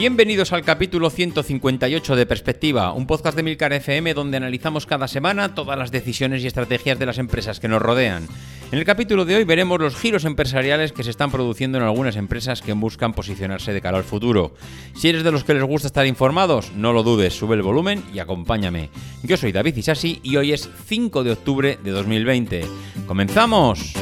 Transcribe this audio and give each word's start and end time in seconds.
Bienvenidos 0.00 0.54
al 0.54 0.64
capítulo 0.64 1.10
158 1.10 2.16
de 2.16 2.24
Perspectiva, 2.24 2.94
un 2.94 3.06
podcast 3.06 3.36
de 3.36 3.42
Milcar 3.42 3.74
FM 3.74 4.14
donde 4.14 4.38
analizamos 4.38 4.86
cada 4.86 5.06
semana 5.08 5.54
todas 5.54 5.78
las 5.78 5.90
decisiones 5.90 6.42
y 6.42 6.46
estrategias 6.46 6.98
de 6.98 7.04
las 7.04 7.18
empresas 7.18 7.60
que 7.60 7.68
nos 7.68 7.82
rodean. 7.82 8.26
En 8.72 8.78
el 8.78 8.86
capítulo 8.86 9.26
de 9.26 9.36
hoy 9.36 9.44
veremos 9.44 9.78
los 9.78 9.96
giros 9.96 10.24
empresariales 10.24 10.92
que 10.92 11.04
se 11.04 11.10
están 11.10 11.30
produciendo 11.30 11.76
en 11.76 11.84
algunas 11.84 12.16
empresas 12.16 12.62
que 12.62 12.72
buscan 12.72 13.12
posicionarse 13.12 13.74
de 13.74 13.82
cara 13.82 13.98
al 13.98 14.04
futuro. 14.04 14.54
Si 14.94 15.10
eres 15.10 15.22
de 15.22 15.32
los 15.32 15.44
que 15.44 15.52
les 15.52 15.64
gusta 15.64 15.88
estar 15.88 16.06
informados, 16.06 16.72
no 16.72 16.94
lo 16.94 17.02
dudes, 17.02 17.34
sube 17.34 17.54
el 17.54 17.62
volumen 17.62 18.02
y 18.14 18.20
acompáñame. 18.20 18.88
Yo 19.22 19.36
soy 19.36 19.52
David 19.52 19.76
Isasi 19.76 20.20
y 20.22 20.36
hoy 20.36 20.52
es 20.52 20.70
5 20.86 21.24
de 21.24 21.32
octubre 21.32 21.78
de 21.84 21.90
2020. 21.90 22.64
¡Comenzamos! 23.06 23.92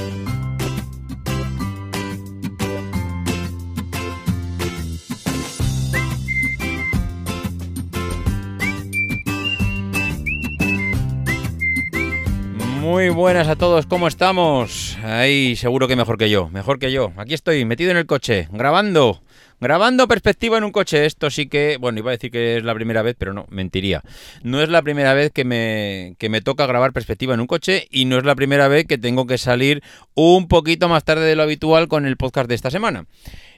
Muy 12.89 13.11
buenas 13.11 13.48
a 13.48 13.56
todos, 13.56 13.84
¿cómo 13.84 14.08
estamos? 14.08 14.97
Ahí 15.05 15.56
seguro 15.56 15.86
que 15.89 15.94
mejor 15.94 16.17
que 16.17 16.31
yo, 16.31 16.48
mejor 16.48 16.78
que 16.78 16.91
yo. 16.91 17.12
Aquí 17.19 17.34
estoy, 17.34 17.67
metido 17.67 17.91
en 17.91 17.98
el 17.98 18.06
coche, 18.06 18.48
grabando, 18.50 19.20
grabando 19.61 20.08
perspectiva 20.08 20.56
en 20.56 20.64
un 20.64 20.72
coche. 20.72 21.05
Esto 21.05 21.28
sí 21.28 21.50
que, 21.50 21.77
bueno, 21.78 21.98
iba 21.98 22.11
a 22.11 22.16
decir 22.16 22.31
que 22.31 22.56
es 22.56 22.64
la 22.64 22.75
primera 22.75 23.03
vez, 23.03 23.14
pero 23.19 23.34
no, 23.34 23.44
mentiría. 23.50 24.03
No 24.42 24.62
es 24.62 24.70
la 24.70 24.81
primera 24.81 25.12
vez 25.12 25.33
que 25.33 25.44
me, 25.44 26.14
que 26.19 26.31
me 26.31 26.41
toca 26.41 26.64
grabar 26.64 26.94
perspectiva 26.94 27.34
en 27.34 27.41
un 27.41 27.47
coche 27.47 27.86
y 27.91 28.06
no 28.06 28.16
es 28.16 28.25
la 28.25 28.34
primera 28.34 28.69
vez 28.69 28.86
que 28.86 28.97
tengo 28.97 29.27
que 29.27 29.36
salir 29.36 29.83
un 30.14 30.48
poquito 30.48 30.89
más 30.89 31.05
tarde 31.05 31.27
de 31.27 31.36
lo 31.36 31.42
habitual 31.42 31.89
con 31.89 32.06
el 32.06 32.16
podcast 32.16 32.48
de 32.48 32.55
esta 32.55 32.70
semana. 32.70 33.05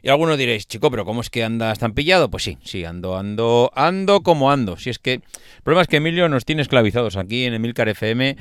Y 0.03 0.09
algunos 0.09 0.39
diréis, 0.39 0.67
chico, 0.67 0.91
pero 0.91 1.05
¿cómo 1.05 1.21
es 1.21 1.31
que 1.31 1.45
andas 1.45 1.79
tan 1.79 1.93
pillado? 1.93 2.31
Pues 2.31 2.43
sí, 2.45 2.59
sí, 2.63 2.85
ando, 2.85 3.17
ando, 3.17 3.71
ando 3.75 4.23
como 4.23 4.51
ando. 4.51 4.77
Si 4.77 4.91
es 4.91 4.99
que 4.99 5.15
el 5.15 5.63
problema 5.63 5.83
es 5.83 5.89
que 5.89 5.99
Emilio 5.99 6.29
nos 6.29 6.45
tiene 6.45 6.63
esclavizados 6.63 7.17
aquí 7.17 7.45
en 7.45 7.55
Emilcar 7.55 7.89
FM. 7.89 8.37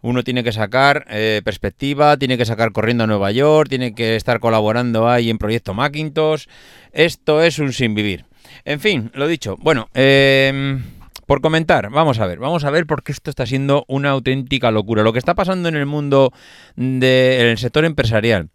Uno 0.00 0.24
tiene 0.24 0.42
que 0.42 0.52
sacar 0.52 1.04
eh, 1.10 1.42
perspectiva, 1.44 2.16
tiene 2.16 2.38
que 2.38 2.44
sacar 2.44 2.72
corriendo 2.72 3.04
a 3.04 3.06
Nueva 3.06 3.30
York, 3.30 3.68
tiene 3.68 3.94
que 3.94 4.16
estar 4.16 4.40
colaborando 4.40 5.08
ahí 5.08 5.28
en 5.30 5.38
Proyecto 5.38 5.74
Macintosh. 5.74 6.46
Esto 6.92 7.42
es 7.42 7.58
un 7.58 7.72
sin 7.72 7.94
vivir. 7.94 8.24
En 8.64 8.80
fin, 8.80 9.10
lo 9.14 9.26
dicho. 9.26 9.56
Bueno, 9.58 9.88
eh, 9.94 10.80
por 11.26 11.40
comentar, 11.40 11.88
vamos 11.90 12.18
a 12.18 12.26
ver, 12.26 12.38
vamos 12.38 12.64
a 12.64 12.70
ver 12.70 12.86
por 12.86 13.02
qué 13.02 13.12
esto 13.12 13.30
está 13.30 13.46
siendo 13.46 13.84
una 13.88 14.10
auténtica 14.10 14.70
locura. 14.70 15.02
Lo 15.02 15.12
que 15.12 15.18
está 15.18 15.34
pasando 15.34 15.68
en 15.68 15.76
el 15.76 15.86
mundo 15.86 16.32
del 16.76 17.56
sector 17.58 17.84
empresarial 17.84 18.50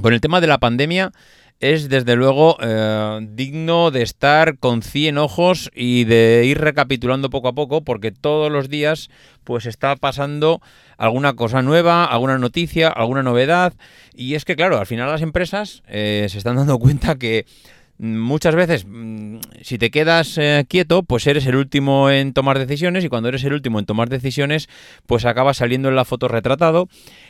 con 0.00 0.14
el 0.14 0.20
tema 0.20 0.40
de 0.40 0.46
la 0.46 0.58
pandemia 0.58 1.12
es 1.62 1.88
desde 1.88 2.16
luego 2.16 2.56
eh, 2.60 3.20
digno 3.30 3.92
de 3.92 4.02
estar 4.02 4.58
con 4.58 4.82
100 4.82 5.16
ojos 5.16 5.70
y 5.72 6.02
de 6.04 6.42
ir 6.44 6.58
recapitulando 6.58 7.30
poco 7.30 7.46
a 7.46 7.52
poco 7.52 7.84
porque 7.84 8.10
todos 8.10 8.50
los 8.50 8.68
días 8.68 9.10
pues 9.44 9.66
está 9.66 9.94
pasando 9.94 10.60
alguna 10.98 11.34
cosa 11.34 11.62
nueva, 11.62 12.04
alguna 12.04 12.36
noticia, 12.38 12.88
alguna 12.88 13.22
novedad. 13.22 13.74
Y 14.12 14.34
es 14.34 14.44
que 14.44 14.56
claro, 14.56 14.80
al 14.80 14.86
final 14.86 15.08
las 15.08 15.22
empresas 15.22 15.84
eh, 15.86 16.26
se 16.28 16.38
están 16.38 16.56
dando 16.56 16.80
cuenta 16.80 17.14
que 17.14 17.46
muchas 17.98 18.54
veces, 18.54 18.84
mm, 18.86 19.38
si 19.62 19.78
te 19.78 19.90
quedas 19.90 20.36
eh, 20.38 20.64
quieto, 20.68 21.02
pues 21.02 21.26
eres 21.26 21.46
el 21.46 21.56
último 21.56 22.10
en 22.10 22.32
tomar 22.32 22.58
decisiones 22.58 23.04
y 23.04 23.08
cuando 23.08 23.28
eres 23.28 23.44
el 23.44 23.52
último 23.52 23.78
en 23.78 23.86
tomar 23.86 24.08
decisiones, 24.08 24.68
pues 25.06 25.24
acabas 25.24 25.58
saliendo 25.58 25.88
en 25.88 25.96
la 25.96 26.04
foto 26.04 26.28
retratado 26.28 26.88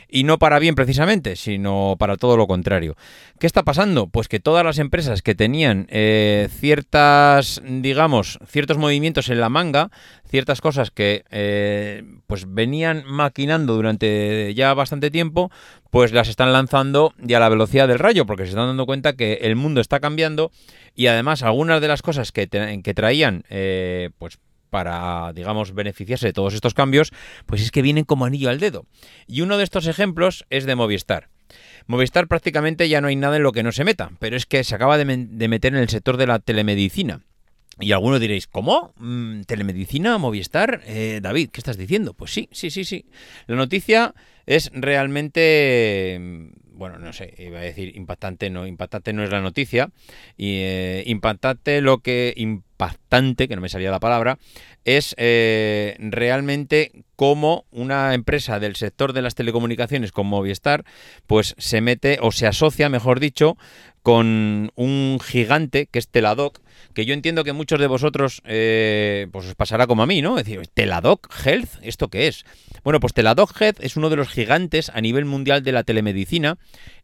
y 0.09 0.23
no 0.23 0.39
para 0.39 0.59
bien 0.59 0.75
precisamente, 0.75 1.35
sino 1.35 1.95
para 1.99 2.17
todo 2.17 2.37
lo 2.37 2.47
contrario. 2.47 2.95
¿Qué 3.39 3.47
está 3.47 3.63
pasando? 3.63 4.07
Pues 4.07 4.27
que 4.27 4.39
todas 4.39 4.65
las 4.65 4.79
empresas 4.79 5.21
que 5.21 5.35
tenían 5.35 5.87
eh, 5.89 6.49
ciertas, 6.51 7.61
digamos, 7.65 8.39
ciertos 8.47 8.77
movimientos 8.77 9.29
en 9.29 9.39
la 9.39 9.49
manga, 9.49 9.89
ciertas 10.27 10.61
cosas 10.61 10.89
que 10.89 11.25
eh, 11.29 12.03
pues 12.25 12.51
venían 12.51 13.03
maquinando 13.05 13.75
durante 13.75 14.53
ya 14.55 14.73
bastante 14.73 15.11
tiempo, 15.11 15.51
pues 15.93 16.11
las 16.11 16.27
están 16.27 16.53
lanzando 16.53 17.13
ya 17.19 17.37
a 17.37 17.39
la 17.39 17.49
velocidad 17.49 17.87
del 17.87 17.99
rayo, 17.99 18.25
porque 18.25 18.45
se 18.45 18.49
están 18.49 18.65
dando 18.65 18.87
cuenta 18.87 19.13
que 19.13 19.33
el 19.43 19.55
mundo 19.55 19.79
está 19.79 19.99
cambiando 19.99 20.51
y 20.95 21.05
además 21.05 21.43
algunas 21.43 21.81
de 21.81 21.87
las 21.87 22.01
cosas 22.01 22.31
que, 22.31 22.47
traían, 22.47 23.43
eh, 23.51 24.09
pues 24.17 24.39
para, 24.71 25.33
digamos, 25.33 25.75
beneficiarse 25.75 26.25
de 26.25 26.33
todos 26.33 26.55
estos 26.55 26.73
cambios, 26.73 27.11
pues 27.45 27.61
es 27.61 27.69
que 27.69 27.83
vienen 27.83 28.05
como 28.05 28.25
anillo 28.25 28.49
al 28.49 28.59
dedo. 28.59 28.87
Y 29.27 29.41
uno 29.41 29.59
de 29.59 29.65
estos 29.65 29.85
ejemplos 29.85 30.47
es 30.49 30.65
de 30.65 30.73
Movistar. 30.73 31.29
Movistar 31.85 32.27
prácticamente 32.27 32.89
ya 32.89 32.99
no 32.99 33.07
hay 33.07 33.15
nada 33.15 33.37
en 33.37 33.43
lo 33.43 33.51
que 33.51 33.61
no 33.61 33.71
se 33.71 33.83
meta, 33.83 34.13
pero 34.17 34.35
es 34.35 34.47
que 34.47 34.63
se 34.63 34.73
acaba 34.73 34.97
de 34.97 35.05
meter 35.47 35.75
en 35.75 35.79
el 35.79 35.89
sector 35.89 36.17
de 36.17 36.25
la 36.25 36.39
telemedicina. 36.39 37.21
Y 37.79 37.91
algunos 37.91 38.19
diréis, 38.19 38.47
¿cómo? 38.47 38.93
Mm, 38.97 39.41
¿Telemedicina? 39.41 40.17
¿Movistar? 40.17 40.81
Eh, 40.85 41.19
David, 41.21 41.49
¿qué 41.51 41.59
estás 41.59 41.77
diciendo? 41.77 42.13
Pues 42.13 42.31
sí, 42.31 42.49
sí, 42.51 42.69
sí, 42.69 42.85
sí. 42.85 43.05
La 43.47 43.55
noticia 43.55 44.13
es 44.45 44.69
realmente, 44.73 46.17
mm, 46.19 46.77
bueno, 46.77 46.99
no 46.99 47.13
sé, 47.13 47.33
iba 47.39 47.59
a 47.59 47.63
decir 47.63 47.95
impactante, 47.95 48.49
no, 48.49 48.67
impactante 48.67 49.13
no 49.13 49.23
es 49.23 49.31
la 49.31 49.41
noticia. 49.41 49.89
Y, 50.37 50.57
eh, 50.59 51.03
impactante 51.07 51.81
lo 51.81 51.99
que, 51.99 52.33
impactante, 52.83 53.47
que 53.47 53.55
no 53.55 53.61
me 53.61 53.69
salía 53.69 53.91
la 53.91 53.99
palabra, 53.99 54.37
es 54.85 55.15
eh, 55.17 55.95
realmente 55.99 56.91
cómo 57.15 57.65
una 57.71 58.13
empresa 58.13 58.59
del 58.59 58.75
sector 58.75 59.13
de 59.13 59.21
las 59.21 59.35
telecomunicaciones 59.35 60.11
como 60.11 60.37
Movistar, 60.37 60.83
pues 61.27 61.55
se 61.57 61.81
mete 61.81 62.17
o 62.21 62.31
se 62.31 62.47
asocia, 62.47 62.89
mejor 62.89 63.19
dicho, 63.19 63.57
con 64.01 64.71
un 64.75 65.19
gigante 65.23 65.87
que 65.87 65.99
es 65.99 66.09
Teladoc, 66.09 66.59
que 66.93 67.05
yo 67.05 67.13
entiendo 67.13 67.43
que 67.43 67.53
muchos 67.53 67.79
de 67.79 67.87
vosotros 67.87 68.41
eh, 68.45 69.27
pues 69.31 69.47
os 69.47 69.55
pasará 69.55 69.87
como 69.87 70.03
a 70.03 70.05
mí, 70.05 70.21
¿no? 70.21 70.35
Decir, 70.35 70.61
Teladoc 70.73 71.29
Health, 71.45 71.69
¿esto 71.81 72.09
qué 72.09 72.27
es? 72.27 72.43
Bueno, 72.83 72.99
pues 72.99 73.13
Teladoc 73.13 73.59
Health 73.59 73.77
es 73.79 73.95
uno 73.95 74.09
de 74.09 74.17
los 74.17 74.27
gigantes 74.27 74.91
a 74.93 74.99
nivel 74.99 75.25
mundial 75.25 75.63
de 75.63 75.71
la 75.71 75.83
telemedicina 75.83 76.57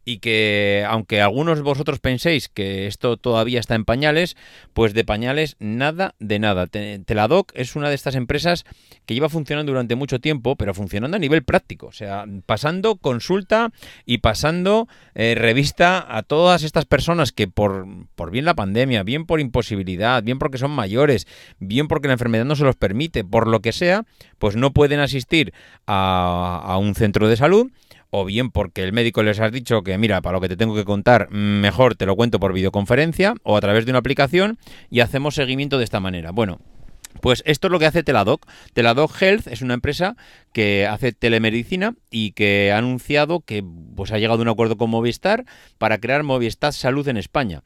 y 0.04 0.18
que 0.18 0.84
aunque 0.88 1.20
algunos 1.20 1.58
de 1.58 1.62
vosotros 1.62 2.00
penséis 2.00 2.48
que 2.48 2.86
esto 2.86 3.16
todavía 3.16 3.60
está 3.60 3.74
en 3.74 3.84
pañales, 3.84 4.36
pues 4.72 4.94
de 4.94 5.04
pañales 5.04 5.56
nada 5.58 6.14
de 6.18 6.38
nada. 6.38 6.66
Teladoc 6.66 7.52
es 7.54 7.76
una 7.76 7.88
de 7.88 7.94
estas 7.94 8.14
empresas 8.14 8.64
que 9.06 9.14
lleva 9.14 9.28
funcionando 9.28 9.72
durante 9.72 9.96
mucho 9.96 10.20
tiempo, 10.20 10.56
pero 10.56 10.74
funcionando 10.74 11.16
a 11.16 11.20
nivel 11.20 11.42
práctico, 11.44 11.86
o 11.86 11.92
sea, 11.92 12.24
pasando 12.46 12.96
consulta 12.96 13.72
y 14.06 14.18
pasando 14.18 14.88
eh, 15.14 15.34
revista 15.36 16.04
a 16.16 16.22
todas 16.22 16.62
estas 16.62 16.86
personas 16.86 17.32
que 17.32 17.48
por, 17.48 17.86
por 18.14 18.30
bien 18.30 18.44
la 18.44 18.54
pandemia, 18.54 19.02
bien 19.02 19.26
por 19.26 19.40
imposibilidad, 19.40 20.22
bien 20.22 20.38
porque 20.38 20.58
son 20.58 20.70
mayores, 20.70 21.26
bien 21.58 21.88
porque 21.88 22.08
la 22.08 22.14
enfermedad 22.14 22.44
no 22.44 22.56
se 22.56 22.64
los 22.64 22.76
permite, 22.76 23.24
por 23.24 23.46
lo 23.46 23.60
que 23.60 23.72
sea, 23.72 24.04
pues 24.38 24.56
no 24.56 24.72
pueden 24.72 25.00
asistir 25.00 25.52
a, 25.86 26.60
a 26.64 26.78
un 26.78 26.94
centro 26.94 27.28
de 27.28 27.36
salud 27.36 27.70
o 28.10 28.24
bien 28.24 28.50
porque 28.50 28.82
el 28.82 28.92
médico 28.92 29.22
les 29.22 29.40
ha 29.40 29.50
dicho 29.50 29.82
que 29.82 29.96
mira, 29.98 30.20
para 30.20 30.34
lo 30.34 30.40
que 30.40 30.48
te 30.48 30.56
tengo 30.56 30.74
que 30.74 30.84
contar, 30.84 31.30
mejor 31.30 31.94
te 31.94 32.06
lo 32.06 32.16
cuento 32.16 32.40
por 32.40 32.52
videoconferencia 32.52 33.34
o 33.42 33.56
a 33.56 33.60
través 33.60 33.86
de 33.86 33.92
una 33.92 34.00
aplicación 34.00 34.58
y 34.90 35.00
hacemos 35.00 35.34
seguimiento 35.34 35.78
de 35.78 35.84
esta 35.84 36.00
manera. 36.00 36.32
Bueno, 36.32 36.58
pues 37.20 37.42
esto 37.46 37.68
es 37.68 37.72
lo 37.72 37.78
que 37.78 37.86
hace 37.86 38.02
Teladoc. 38.02 38.46
Teladoc 38.72 39.20
Health 39.20 39.46
es 39.48 39.62
una 39.62 39.74
empresa 39.74 40.16
que 40.52 40.86
hace 40.86 41.12
telemedicina 41.12 41.94
y 42.10 42.32
que 42.32 42.72
ha 42.72 42.78
anunciado 42.78 43.40
que 43.40 43.64
pues, 43.94 44.12
ha 44.12 44.18
llegado 44.18 44.40
a 44.40 44.42
un 44.42 44.48
acuerdo 44.48 44.76
con 44.76 44.90
Movistar 44.90 45.44
para 45.78 45.98
crear 45.98 46.22
Movistar 46.22 46.72
Salud 46.72 47.06
en 47.08 47.16
España. 47.16 47.62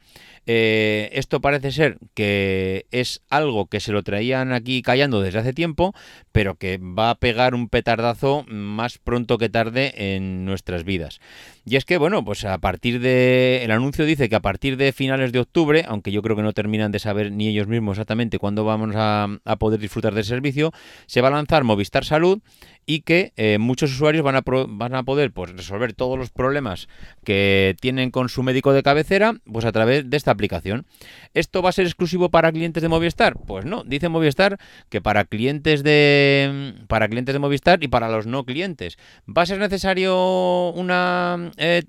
Eh, 0.47 1.09
esto 1.13 1.41
parece 1.41 1.73
ser 1.73 1.97
que 2.13 2.87
es 2.91 3.23
algo 3.31 3.67
que 3.67 3.81
se 3.81 3.93
lo 3.93 4.03
traían 4.03 4.53
aquí 4.53 4.83
callando 4.83 5.23
desde 5.23 5.39
hace 5.39 5.55
tiempo, 5.55 5.95
pero 6.33 6.57
que 6.57 6.79
va 6.79 7.11
a 7.11 7.15
pegar 7.15 7.55
un 7.55 7.69
petardazo 7.71 8.45
más 8.49 8.99
pronto 8.99 9.39
que 9.39 9.49
tarde 9.49 10.17
en 10.17 10.45
nuestras 10.45 10.85
vidas. 10.85 11.21
Y 11.65 11.77
es 11.77 11.87
que, 11.87 11.97
bueno, 11.97 12.23
pues 12.25 12.45
a 12.45 12.59
partir 12.59 13.01
de... 13.01 13.63
El 13.65 13.71
anuncio 13.71 14.05
dice 14.05 14.29
que 14.29 14.37
a 14.37 14.41
partir 14.41 14.77
de 14.77 14.93
finales 14.93 15.33
de 15.33 15.39
octubre, 15.39 15.85
aunque 15.89 16.13
yo 16.13 16.21
creo 16.21 16.37
que 16.37 16.43
no 16.43 16.53
terminan 16.53 16.93
de 16.93 16.99
saber 16.99 17.33
ni 17.33 17.49
ellos 17.49 17.67
mismos 17.67 17.97
exactamente 17.97 18.39
cuándo 18.39 18.65
vamos 18.65 18.95
a, 18.97 19.29
a 19.47 19.57
poder 19.57 19.81
disfrutar 19.81 20.15
del 20.15 20.25
servicio, 20.25 20.73
se 21.07 21.23
va 21.23 21.29
a 21.29 21.31
lanzar 21.31 21.65
Movistar 21.65 22.05
Salud 22.05 22.41
y 22.87 23.01
que 23.01 23.33
eh, 23.37 23.59
muchos 23.59 23.93
usuarios 23.93 24.25
van 24.25 24.37
a, 24.37 24.43
van 24.69 24.95
a 24.95 25.03
poder 25.03 25.33
pues, 25.33 25.53
resolver 25.53 25.93
todos 25.93 26.19
los 26.19 26.31
problemas 26.31 26.89
que 27.25 27.77
tienen 27.81 28.11
con 28.11 28.29
su 28.29 28.43
médico 28.43 28.73
de 28.73 28.83
cabecera 28.83 29.35
pues 29.51 29.65
a 29.65 29.73
través 29.73 30.09
de 30.09 30.17
esta 30.17 30.31
aplicación. 30.31 30.87
¿Esto 31.33 31.63
va 31.63 31.71
a 31.71 31.73
ser 31.73 31.87
exclusivo 31.87 32.31
para 32.31 32.53
clientes 32.53 32.83
de 32.83 32.89
Movistar? 32.89 33.35
Pues 33.47 33.65
no, 33.65 33.85
dice 33.85 34.09
Movistar 34.09 34.59
que 34.89 35.01
para 35.01 35.25
clientes 35.25 35.83
de 35.83 36.75
para 36.89 37.09
clientes 37.09 37.33
de 37.33 37.39
Movistar 37.39 37.83
y 37.83 37.89
para 37.89 38.09
los 38.09 38.27
no 38.27 38.45
clientes. 38.45 38.99
¿Va 39.27 39.43
a 39.43 39.47
ser 39.47 39.59
necesario 39.59 40.71
una 40.71 41.51
eh, 41.57 41.83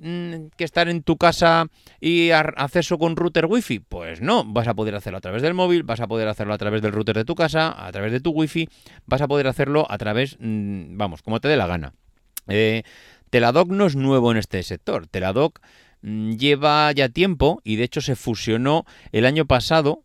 que 0.58 0.64
estar 0.64 0.90
en 0.90 1.04
tu 1.04 1.18
casa 1.18 1.68
y 2.00 2.32
acceso 2.32 2.98
con 2.98 3.16
router 3.16 3.46
wifi? 3.46 3.80
Pues 3.80 4.22
no, 4.22 4.44
vas 4.46 4.68
a 4.68 4.74
poder 4.74 4.96
hacerlo 4.96 5.18
a 5.18 5.22
través 5.22 5.42
del 5.42 5.54
móvil, 5.54 5.84
vas 5.84 6.00
a 6.00 6.08
poder 6.08 6.28
hacerlo 6.28 6.54
a 6.54 6.58
través 6.58 6.82
del 6.82 6.92
router 6.92 7.16
de 7.16 7.26
tu 7.26 7.36
casa, 7.36 7.86
a 7.86 7.92
través 7.92 8.12
de 8.12 8.20
tu 8.20 8.32
wifi, 8.32 8.68
vas 9.06 9.22
a 9.22 9.28
poder 9.28 9.48
hacerlo 9.48 9.86
a 9.90 9.98
través 9.98 10.38
mm, 10.40 10.85
vamos, 10.90 11.22
como 11.22 11.40
te 11.40 11.48
dé 11.48 11.58
la 11.58 11.68
gana. 11.68 11.94
Eh, 12.48 12.84
Teladoc 13.30 13.70
no 13.70 13.86
es 13.86 13.96
nuevo 13.96 14.32
en 14.32 14.38
este 14.38 14.62
sector. 14.64 15.08
Teladoc 15.08 15.60
mm, 16.02 16.34
lleva 16.34 16.92
ya 16.92 17.10
tiempo 17.10 17.62
y 17.64 17.76
de 17.76 17.84
hecho 17.84 18.02
se 18.02 18.16
fusionó 18.16 18.86
el 19.12 19.26
año 19.26 19.46
pasado, 19.46 20.04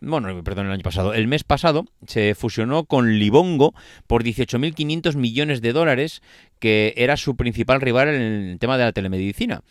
bueno, 0.00 0.44
perdón, 0.44 0.66
el 0.66 0.72
año 0.72 0.82
pasado, 0.82 1.14
el 1.14 1.28
mes 1.28 1.44
pasado 1.44 1.84
se 2.06 2.34
fusionó 2.34 2.84
con 2.84 3.18
Libongo 3.18 3.74
por 4.06 4.24
18.500 4.24 5.16
millones 5.16 5.60
de 5.60 5.72
dólares, 5.72 6.22
que 6.58 6.94
era 6.96 7.16
su 7.16 7.36
principal 7.36 7.80
rival 7.80 8.08
en 8.08 8.22
el 8.22 8.58
tema 8.58 8.78
de 8.78 8.84
la 8.84 8.92
telemedicina. 8.92 9.62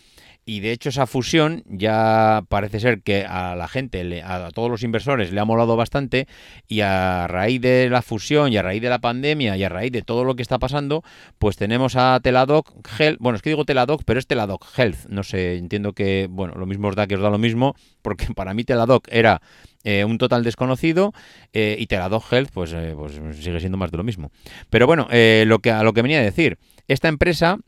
Y 0.46 0.60
de 0.60 0.72
hecho 0.72 0.90
esa 0.90 1.08
fusión 1.08 1.64
ya 1.66 2.44
parece 2.50 2.80
ser 2.80 3.02
que 3.02 3.26
a 3.26 3.56
la 3.56 3.68
gente, 3.68 4.22
a 4.24 4.52
todos 4.52 4.70
los 4.70 4.84
inversores 4.84 5.32
le 5.32 5.40
ha 5.40 5.46
molado 5.46 5.78
bastante 5.78 6.28
y 6.68 6.82
a 6.82 7.28
raíz 7.28 7.62
de 7.62 7.90
la 7.90 8.02
fusión 8.02 8.52
y 8.52 8.58
a 8.58 8.62
raíz 8.62 8.82
de 8.82 8.90
la 8.90 9.00
pandemia 9.00 9.56
y 9.56 9.64
a 9.64 9.70
raíz 9.70 9.92
de 9.92 10.02
todo 10.02 10.26
lo 10.26 10.36
que 10.36 10.42
está 10.42 10.60
pasando, 10.60 11.04
pues 11.40 11.56
tenemos 11.56 11.96
a 11.96 12.20
Teladoc 12.22 12.74
Health, 13.00 13.18
bueno, 13.20 13.38
es 13.38 13.42
que 13.42 13.52
digo 13.52 13.64
Teladoc, 13.64 14.04
pero 14.06 14.20
es 14.20 14.28
Teladoc 14.28 14.66
Health, 14.78 15.06
no 15.08 15.24
sé, 15.24 15.58
entiendo 15.58 15.94
que, 15.94 16.28
bueno, 16.30 16.56
lo 16.56 16.66
mismo 16.66 16.90
os 16.90 16.96
da 16.96 17.08
que 17.08 17.16
os 17.16 17.22
da 17.22 17.30
lo 17.30 17.38
mismo, 17.38 17.76
porque 18.02 18.26
para 18.36 18.54
mí 18.54 18.66
Teladoc 18.66 19.08
era 19.12 19.42
eh, 19.86 20.06
un 20.06 20.18
total 20.18 20.44
desconocido 20.44 21.14
eh, 21.54 21.76
y 21.80 21.88
Teladoc 21.88 22.32
Health 22.32 22.52
pues, 22.54 22.74
eh, 22.74 22.94
pues 22.96 23.14
sigue 23.38 23.60
siendo 23.60 23.78
más 23.78 23.92
de 23.92 23.98
lo 23.98 24.04
mismo. 24.04 24.32
Pero 24.70 24.88
bueno, 24.88 25.08
lo 25.10 25.60
que, 25.60 25.72
a 25.72 25.84
lo 25.84 25.94
que 25.94 26.02
venía 26.02 26.20
a 26.20 26.24
decir, 26.24 26.58
esta 26.88 27.08
empresa 27.08 27.60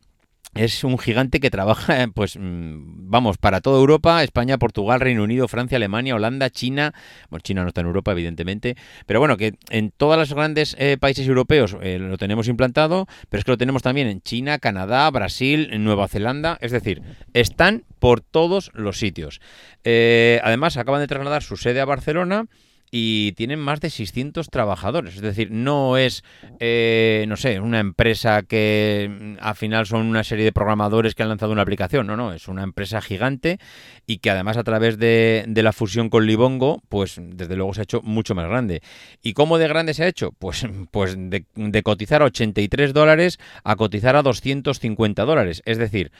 es 0.55 0.83
un 0.85 0.97
gigante 0.97 1.39
que 1.39 1.51
trabaja, 1.51 2.07
pues, 2.15 2.37
mm, 2.37 3.09
vamos, 3.09 3.37
para 3.37 3.61
toda 3.61 3.79
Europa, 3.79 4.23
España, 4.23 4.57
Portugal, 4.57 4.99
Reino 4.99 5.23
Unido, 5.23 5.47
Francia, 5.47 5.75
Alemania, 5.75 6.15
Holanda, 6.15 6.49
China. 6.49 6.93
Bueno, 7.29 7.41
China 7.41 7.61
no 7.61 7.67
está 7.67 7.81
en 7.81 7.87
Europa, 7.87 8.11
evidentemente. 8.13 8.75
Pero 9.05 9.19
bueno, 9.19 9.37
que 9.37 9.55
en 9.69 9.91
todos 9.91 10.17
los 10.17 10.33
grandes 10.33 10.75
eh, 10.79 10.97
países 10.97 11.27
europeos 11.27 11.75
eh, 11.81 11.99
lo 11.99 12.17
tenemos 12.17 12.47
implantado, 12.47 13.07
pero 13.29 13.39
es 13.39 13.45
que 13.45 13.51
lo 13.51 13.57
tenemos 13.57 13.83
también 13.83 14.07
en 14.07 14.21
China, 14.21 14.57
Canadá, 14.59 15.09
Brasil, 15.11 15.69
Nueva 15.83 16.07
Zelanda. 16.07 16.57
Es 16.61 16.71
decir, 16.71 17.01
están 17.33 17.83
por 17.99 18.21
todos 18.21 18.71
los 18.73 18.97
sitios. 18.97 19.41
Eh, 19.83 20.39
además, 20.43 20.77
acaban 20.77 21.01
de 21.01 21.07
trasladar 21.07 21.43
su 21.43 21.57
sede 21.57 21.81
a 21.81 21.85
Barcelona 21.85 22.47
y 22.91 23.33
tienen 23.33 23.59
más 23.59 23.81
de 23.81 23.89
600 23.89 24.49
trabajadores. 24.49 25.15
Es 25.15 25.21
decir, 25.21 25.51
no 25.51 25.97
es, 25.97 26.23
eh, 26.59 27.25
no 27.27 27.35
sé, 27.35 27.59
una 27.59 27.79
empresa 27.79 28.43
que 28.43 29.09
mm, 29.09 29.37
al 29.39 29.55
final 29.55 29.85
son 29.85 30.05
una 30.05 30.23
serie 30.23 30.45
de 30.45 30.51
programadores 30.51 31.15
que 31.15 31.23
han 31.23 31.29
lanzado 31.29 31.51
una 31.51 31.61
aplicación. 31.61 32.07
No, 32.07 32.15
no, 32.15 32.33
es 32.33 32.47
una 32.47 32.63
empresa 32.63 33.01
gigante 33.01 33.59
y 34.05 34.19
que 34.19 34.29
además 34.29 34.57
a 34.57 34.63
través 34.63 34.97
de, 34.97 35.45
la 35.55 35.73
fusión 35.73 36.09
con 36.09 36.25
Libongo, 36.25 36.81
pues 36.89 37.19
desde 37.19 37.55
luego 37.55 37.73
se 37.73 37.81
ha 37.81 37.83
hecho 37.83 38.01
mucho 38.03 38.35
más 38.35 38.47
grande. 38.47 38.81
¿Y 39.21 39.33
cómo 39.33 39.57
de 39.57 39.67
grande 39.67 39.93
se 39.93 40.03
ha 40.03 40.07
hecho? 40.07 40.31
Pues, 40.31 40.65
pues 40.91 41.15
de, 41.17 41.45
de 41.55 41.83
cotizar 41.83 42.21
a 42.21 42.25
83 42.25 42.93
dólares 42.93 43.39
a 43.63 43.75
cotizar 43.75 44.15
a 44.15 44.21
250 44.21 45.25
dólares. 45.25 45.61
Es 45.65 45.77
decir, 45.77 46.11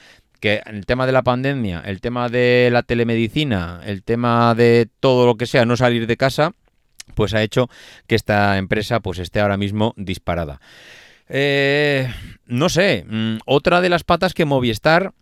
el 0.54 0.86
tema 0.86 1.06
de 1.06 1.12
la 1.12 1.22
pandemia, 1.22 1.82
el 1.84 2.00
tema 2.00 2.28
de 2.28 2.68
la 2.72 2.82
telemedicina, 2.82 3.80
el 3.84 4.02
tema 4.02 4.54
de 4.54 4.88
todo 5.00 5.26
lo 5.26 5.36
que 5.36 5.46
sea, 5.46 5.64
no 5.64 5.76
salir 5.76 6.06
de 6.06 6.16
casa, 6.16 6.52
pues 7.14 7.34
ha 7.34 7.42
hecho 7.42 7.68
que 8.06 8.14
esta 8.14 8.58
empresa 8.58 9.00
pues 9.00 9.18
esté 9.18 9.40
ahora 9.40 9.56
mismo 9.56 9.94
disparada. 9.96 10.60
Eh, 11.28 12.12
no 12.46 12.68
sé, 12.68 13.04
mm, 13.08 13.38
otra 13.46 13.80
de 13.80 13.88
las 13.88 14.04
patas 14.04 14.34
que 14.34 14.44
Movistar 14.44 15.12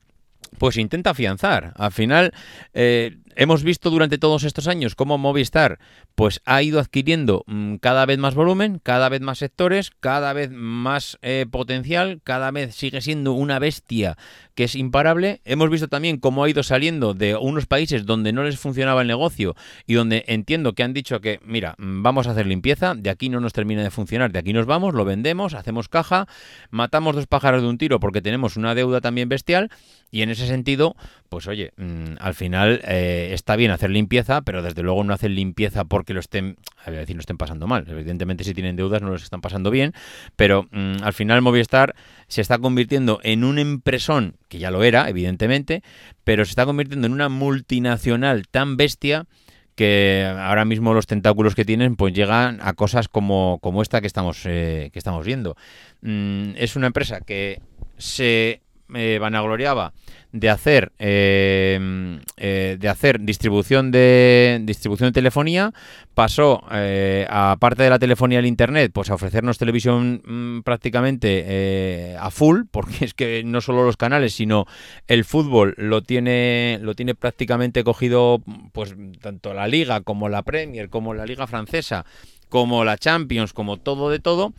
pues 0.58 0.76
intenta 0.76 1.10
afianzar. 1.10 1.72
Al 1.76 1.92
final, 1.92 2.32
eh, 2.74 3.16
hemos 3.36 3.62
visto 3.62 3.90
durante 3.90 4.18
todos 4.18 4.44
estos 4.44 4.68
años 4.68 4.94
cómo 4.94 5.18
Movistar 5.18 5.78
pues 6.14 6.40
ha 6.44 6.62
ido 6.62 6.80
adquiriendo 6.80 7.44
mm, 7.46 7.76
cada 7.76 8.06
vez 8.06 8.18
más 8.18 8.34
volumen, 8.34 8.80
cada 8.82 9.08
vez 9.08 9.20
más 9.20 9.38
sectores, 9.38 9.90
cada 10.00 10.32
vez 10.32 10.50
más 10.50 11.18
eh, 11.22 11.46
potencial, 11.50 12.20
cada 12.22 12.50
vez 12.50 12.74
sigue 12.74 13.00
siendo 13.00 13.32
una 13.32 13.58
bestia 13.58 14.16
que 14.54 14.64
es 14.64 14.74
imparable. 14.74 15.40
Hemos 15.44 15.70
visto 15.70 15.88
también 15.88 16.18
cómo 16.18 16.44
ha 16.44 16.48
ido 16.48 16.62
saliendo 16.62 17.14
de 17.14 17.36
unos 17.36 17.66
países 17.66 18.06
donde 18.06 18.32
no 18.32 18.44
les 18.44 18.58
funcionaba 18.58 19.02
el 19.02 19.08
negocio 19.08 19.56
y 19.86 19.94
donde 19.94 20.24
entiendo 20.28 20.74
que 20.74 20.82
han 20.82 20.92
dicho 20.92 21.20
que, 21.20 21.40
mira, 21.44 21.74
mm, 21.78 22.02
vamos 22.02 22.26
a 22.26 22.30
hacer 22.30 22.46
limpieza, 22.46 22.94
de 22.94 23.10
aquí 23.10 23.28
no 23.28 23.40
nos 23.40 23.52
termina 23.52 23.82
de 23.82 23.90
funcionar, 23.90 24.32
de 24.32 24.38
aquí 24.38 24.52
nos 24.52 24.66
vamos, 24.66 24.94
lo 24.94 25.04
vendemos, 25.04 25.54
hacemos 25.54 25.88
caja, 25.88 26.26
matamos 26.70 27.16
dos 27.16 27.26
pájaros 27.26 27.62
de 27.62 27.68
un 27.68 27.78
tiro 27.78 27.98
porque 27.98 28.22
tenemos 28.22 28.56
una 28.56 28.74
deuda 28.74 29.00
también 29.00 29.28
bestial 29.28 29.70
y 30.10 30.22
en 30.22 30.30
ese 30.30 30.46
sentido, 30.46 30.94
pues 31.28 31.48
oye, 31.48 31.72
mm, 31.76 32.16
al 32.20 32.34
final... 32.34 32.80
Eh, 32.84 33.23
está 33.32 33.56
bien 33.56 33.70
hacer 33.70 33.90
limpieza, 33.90 34.42
pero 34.42 34.62
desde 34.62 34.82
luego 34.82 35.02
no 35.04 35.14
hacen 35.14 35.34
limpieza 35.34 35.84
porque 35.84 36.12
lo 36.12 36.20
estén, 36.20 36.56
a 36.84 36.90
decir, 36.90 37.16
no 37.16 37.20
estén 37.20 37.38
pasando 37.38 37.66
mal. 37.66 37.86
Evidentemente, 37.88 38.44
si 38.44 38.52
tienen 38.52 38.76
deudas, 38.76 39.00
no 39.00 39.08
los 39.08 39.22
están 39.22 39.40
pasando 39.40 39.70
bien, 39.70 39.94
pero 40.36 40.66
mm, 40.70 41.02
al 41.02 41.12
final 41.12 41.40
Movistar 41.40 41.94
se 42.28 42.40
está 42.40 42.58
convirtiendo 42.58 43.20
en 43.22 43.44
un 43.44 43.58
empresón, 43.58 44.36
que 44.48 44.58
ya 44.58 44.70
lo 44.70 44.82
era, 44.82 45.08
evidentemente, 45.08 45.82
pero 46.24 46.44
se 46.44 46.50
está 46.50 46.66
convirtiendo 46.66 47.06
en 47.06 47.12
una 47.12 47.28
multinacional 47.28 48.48
tan 48.48 48.76
bestia 48.76 49.26
que 49.74 50.24
ahora 50.38 50.64
mismo 50.64 50.94
los 50.94 51.06
tentáculos 51.06 51.54
que 51.54 51.64
tienen 51.64 51.96
pues 51.96 52.14
llegan 52.14 52.60
a 52.62 52.74
cosas 52.74 53.08
como, 53.08 53.58
como 53.60 53.82
esta 53.82 54.00
que 54.00 54.06
estamos, 54.06 54.42
eh, 54.44 54.90
que 54.92 54.98
estamos 54.98 55.24
viendo. 55.24 55.56
Mm, 56.02 56.50
es 56.56 56.76
una 56.76 56.88
empresa 56.88 57.20
que 57.20 57.60
se 57.98 58.60
eh, 58.94 59.18
vanagloriaba 59.20 59.92
de 60.34 60.50
hacer 60.50 60.90
eh, 60.98 62.18
eh, 62.38 62.76
de 62.78 62.88
hacer 62.88 63.20
distribución 63.20 63.92
de 63.92 64.60
distribución 64.64 65.10
de 65.10 65.12
telefonía 65.12 65.72
pasó 66.12 66.64
eh, 66.72 67.24
aparte 67.30 67.84
de 67.84 67.90
la 67.90 68.00
telefonía 68.00 68.40
al 68.40 68.46
internet 68.46 68.90
pues 68.92 69.10
a 69.10 69.14
ofrecernos 69.14 69.58
televisión 69.58 70.22
mm, 70.26 70.62
prácticamente 70.62 72.16
a 72.18 72.32
full 72.32 72.62
porque 72.72 73.04
es 73.04 73.14
que 73.14 73.44
no 73.44 73.60
solo 73.60 73.84
los 73.84 73.96
canales 73.96 74.34
sino 74.34 74.66
el 75.06 75.24
fútbol 75.24 75.74
lo 75.78 76.02
tiene 76.02 76.80
lo 76.82 76.96
tiene 76.96 77.14
prácticamente 77.14 77.84
cogido 77.84 78.42
pues 78.72 78.96
tanto 79.20 79.54
la 79.54 79.68
liga 79.68 80.00
como 80.00 80.28
la 80.28 80.42
Premier 80.42 80.88
como 80.88 81.14
la 81.14 81.26
liga 81.26 81.46
francesa 81.46 82.06
como 82.48 82.84
la 82.84 82.98
Champions 82.98 83.52
como 83.52 83.76
todo 83.76 84.10
de 84.10 84.18
todo 84.18 84.52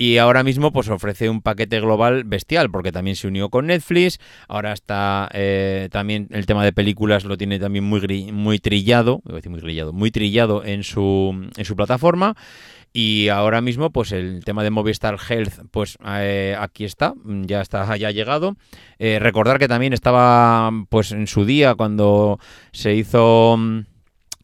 y 0.00 0.16
ahora 0.16 0.42
mismo 0.42 0.72
pues 0.72 0.88
ofrece 0.88 1.28
un 1.28 1.42
paquete 1.42 1.78
global 1.78 2.24
bestial 2.24 2.70
porque 2.70 2.90
también 2.90 3.16
se 3.16 3.28
unió 3.28 3.50
con 3.50 3.66
Netflix, 3.66 4.18
ahora 4.48 4.72
está 4.72 5.28
eh, 5.34 5.90
también 5.92 6.26
el 6.30 6.46
tema 6.46 6.64
de 6.64 6.72
películas 6.72 7.26
lo 7.26 7.36
tiene 7.36 7.58
también 7.58 7.84
muy, 7.84 8.00
muy 8.32 8.58
trillado, 8.60 9.20
muy 9.26 9.60
trillado, 9.60 9.92
muy 9.92 10.10
trillado 10.10 10.64
en 10.64 10.84
su, 10.84 11.50
en 11.54 11.64
su 11.66 11.76
plataforma. 11.76 12.34
Y 12.94 13.28
ahora 13.28 13.60
mismo, 13.60 13.90
pues 13.90 14.10
el 14.10 14.42
tema 14.42 14.64
de 14.64 14.70
Movistar 14.70 15.18
Health, 15.28 15.66
pues 15.70 15.98
eh, 16.04 16.56
aquí 16.58 16.84
está, 16.84 17.12
ya 17.24 17.60
está, 17.60 17.94
ya 17.96 18.08
ha 18.08 18.10
llegado. 18.10 18.56
Eh, 18.98 19.18
recordar 19.20 19.58
que 19.58 19.68
también 19.68 19.92
estaba, 19.92 20.70
pues 20.88 21.12
en 21.12 21.26
su 21.26 21.44
día, 21.44 21.74
cuando 21.74 22.40
se 22.72 22.94
hizo 22.94 23.56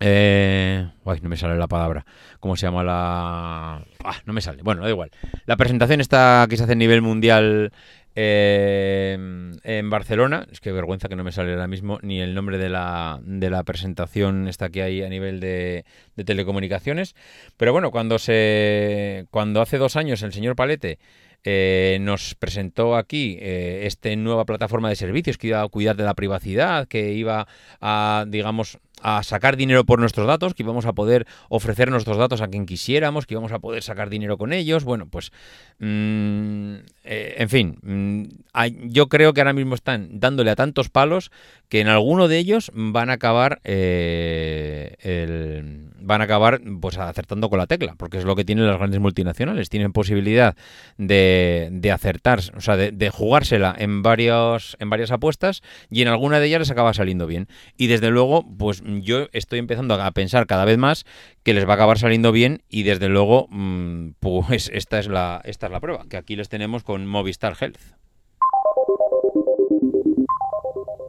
eh, 0.00 0.88
no 1.04 1.28
me 1.28 1.36
sale 1.36 1.56
la 1.56 1.68
palabra. 1.68 2.04
¿Cómo 2.40 2.56
se 2.56 2.66
llama 2.66 2.84
la...? 2.84 3.84
Ah, 4.04 4.16
no 4.24 4.32
me 4.32 4.40
sale. 4.40 4.62
Bueno, 4.62 4.82
da 4.82 4.90
igual. 4.90 5.10
La 5.46 5.56
presentación 5.56 6.00
está 6.00 6.46
que 6.48 6.56
se 6.56 6.64
hace 6.64 6.72
a 6.72 6.76
nivel 6.76 7.02
mundial 7.02 7.72
eh, 8.14 9.16
en 9.62 9.90
Barcelona. 9.90 10.46
Es 10.50 10.60
que 10.60 10.72
vergüenza 10.72 11.08
que 11.08 11.16
no 11.16 11.24
me 11.24 11.32
sale 11.32 11.52
ahora 11.52 11.66
mismo 11.66 11.98
ni 12.02 12.20
el 12.20 12.34
nombre 12.34 12.58
de 12.58 12.68
la, 12.68 13.20
de 13.22 13.50
la 13.50 13.62
presentación 13.64 14.48
esta 14.48 14.68
que 14.68 14.82
hay 14.82 15.02
a 15.02 15.08
nivel 15.08 15.40
de, 15.40 15.84
de, 16.16 16.24
telecomunicaciones. 16.24 17.14
Pero 17.56 17.72
bueno, 17.72 17.90
cuando 17.90 18.18
se 18.18 19.26
cuando 19.30 19.60
hace 19.60 19.78
dos 19.78 19.96
años 19.96 20.22
el 20.22 20.32
señor 20.32 20.56
Palete 20.56 20.98
eh, 21.48 21.98
nos 22.00 22.34
presentó 22.34 22.96
aquí 22.96 23.38
eh, 23.40 23.82
esta 23.84 24.14
nueva 24.16 24.44
plataforma 24.46 24.88
de 24.88 24.96
servicios 24.96 25.38
que 25.38 25.46
iba 25.46 25.62
a 25.62 25.68
cuidar 25.68 25.94
de 25.94 26.02
la 26.02 26.14
privacidad, 26.14 26.88
que 26.88 27.12
iba 27.12 27.46
a, 27.80 28.24
digamos, 28.26 28.78
a 29.02 29.22
sacar 29.22 29.56
dinero 29.56 29.84
por 29.84 30.00
nuestros 30.00 30.26
datos, 30.26 30.54
que 30.54 30.62
íbamos 30.62 30.86
a 30.86 30.92
poder 30.92 31.26
ofrecer 31.48 31.90
nuestros 31.90 32.16
datos 32.16 32.40
a 32.40 32.48
quien 32.48 32.66
quisiéramos, 32.66 33.26
que 33.26 33.34
íbamos 33.34 33.52
a 33.52 33.58
poder 33.58 33.82
sacar 33.82 34.10
dinero 34.10 34.38
con 34.38 34.52
ellos. 34.52 34.84
Bueno, 34.84 35.06
pues, 35.08 35.32
mm, 35.78 36.74
eh, 37.04 37.34
en 37.38 37.48
fin, 37.48 37.78
mm, 37.82 38.24
yo 38.88 39.08
creo 39.08 39.32
que 39.32 39.40
ahora 39.40 39.52
mismo 39.52 39.74
están 39.74 40.18
dándole 40.18 40.50
a 40.50 40.56
tantos 40.56 40.88
palos 40.88 41.30
que 41.68 41.80
en 41.80 41.88
alguno 41.88 42.28
de 42.28 42.38
ellos 42.38 42.70
van 42.74 43.10
a 43.10 43.14
acabar, 43.14 43.60
eh, 43.64 44.94
van 46.00 46.20
a 46.20 46.24
acabar, 46.24 46.60
pues, 46.80 46.96
acertando 46.98 47.50
con 47.50 47.58
la 47.58 47.66
tecla, 47.66 47.94
porque 47.98 48.18
es 48.18 48.24
lo 48.24 48.36
que 48.36 48.44
tienen 48.44 48.66
las 48.66 48.78
grandes 48.78 49.00
multinacionales. 49.00 49.68
Tienen 49.68 49.92
posibilidad 49.92 50.56
de, 50.96 51.68
de 51.72 51.92
acertar, 51.92 52.40
o 52.56 52.60
sea, 52.60 52.76
de, 52.76 52.92
de 52.92 53.10
jugársela 53.10 53.74
en 53.76 54.02
varios, 54.02 54.76
en 54.80 54.88
varias 54.90 55.10
apuestas 55.10 55.62
y 55.90 56.02
en 56.02 56.08
alguna 56.08 56.38
de 56.40 56.46
ellas 56.46 56.60
les 56.60 56.70
acaba 56.70 56.94
saliendo 56.94 57.26
bien. 57.26 57.48
Y 57.76 57.88
desde 57.88 58.10
luego, 58.10 58.46
pues 58.56 58.82
yo 58.86 59.28
estoy 59.32 59.58
empezando 59.58 59.94
a 59.94 60.10
pensar 60.12 60.46
cada 60.46 60.64
vez 60.64 60.78
más 60.78 61.04
que 61.42 61.54
les 61.54 61.66
va 61.66 61.72
a 61.72 61.74
acabar 61.74 61.98
saliendo 61.98 62.32
bien 62.32 62.62
y 62.68 62.82
desde 62.84 63.08
luego, 63.08 63.46
mm, 63.50 64.10
pues 64.20 64.70
esta 64.72 64.98
es 64.98 65.08
la, 65.08 65.40
esta 65.44 65.66
es 65.66 65.72
la 65.72 65.80
prueba, 65.80 66.04
que 66.08 66.16
aquí 66.16 66.36
les 66.36 66.48
tenemos 66.48 66.82
con 66.82 67.06
Movistar 67.06 67.56
Health. 67.60 67.78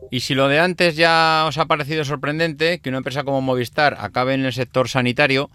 Y 0.10 0.22
si 0.22 0.36
lo 0.36 0.48
de 0.48 0.60
antes 0.60 0.96
ya 0.96 1.44
os 1.48 1.58
ha 1.58 1.66
parecido 1.66 2.06
sorprendente, 2.06 2.80
que 2.80 2.90
una 2.90 3.00
empresa 3.00 3.24
como 3.24 3.42
Movistar 3.42 3.98
acabe 4.00 4.34
en 4.34 4.46
el 4.46 4.54
sector 4.54 4.88
sanitario, 4.88 5.50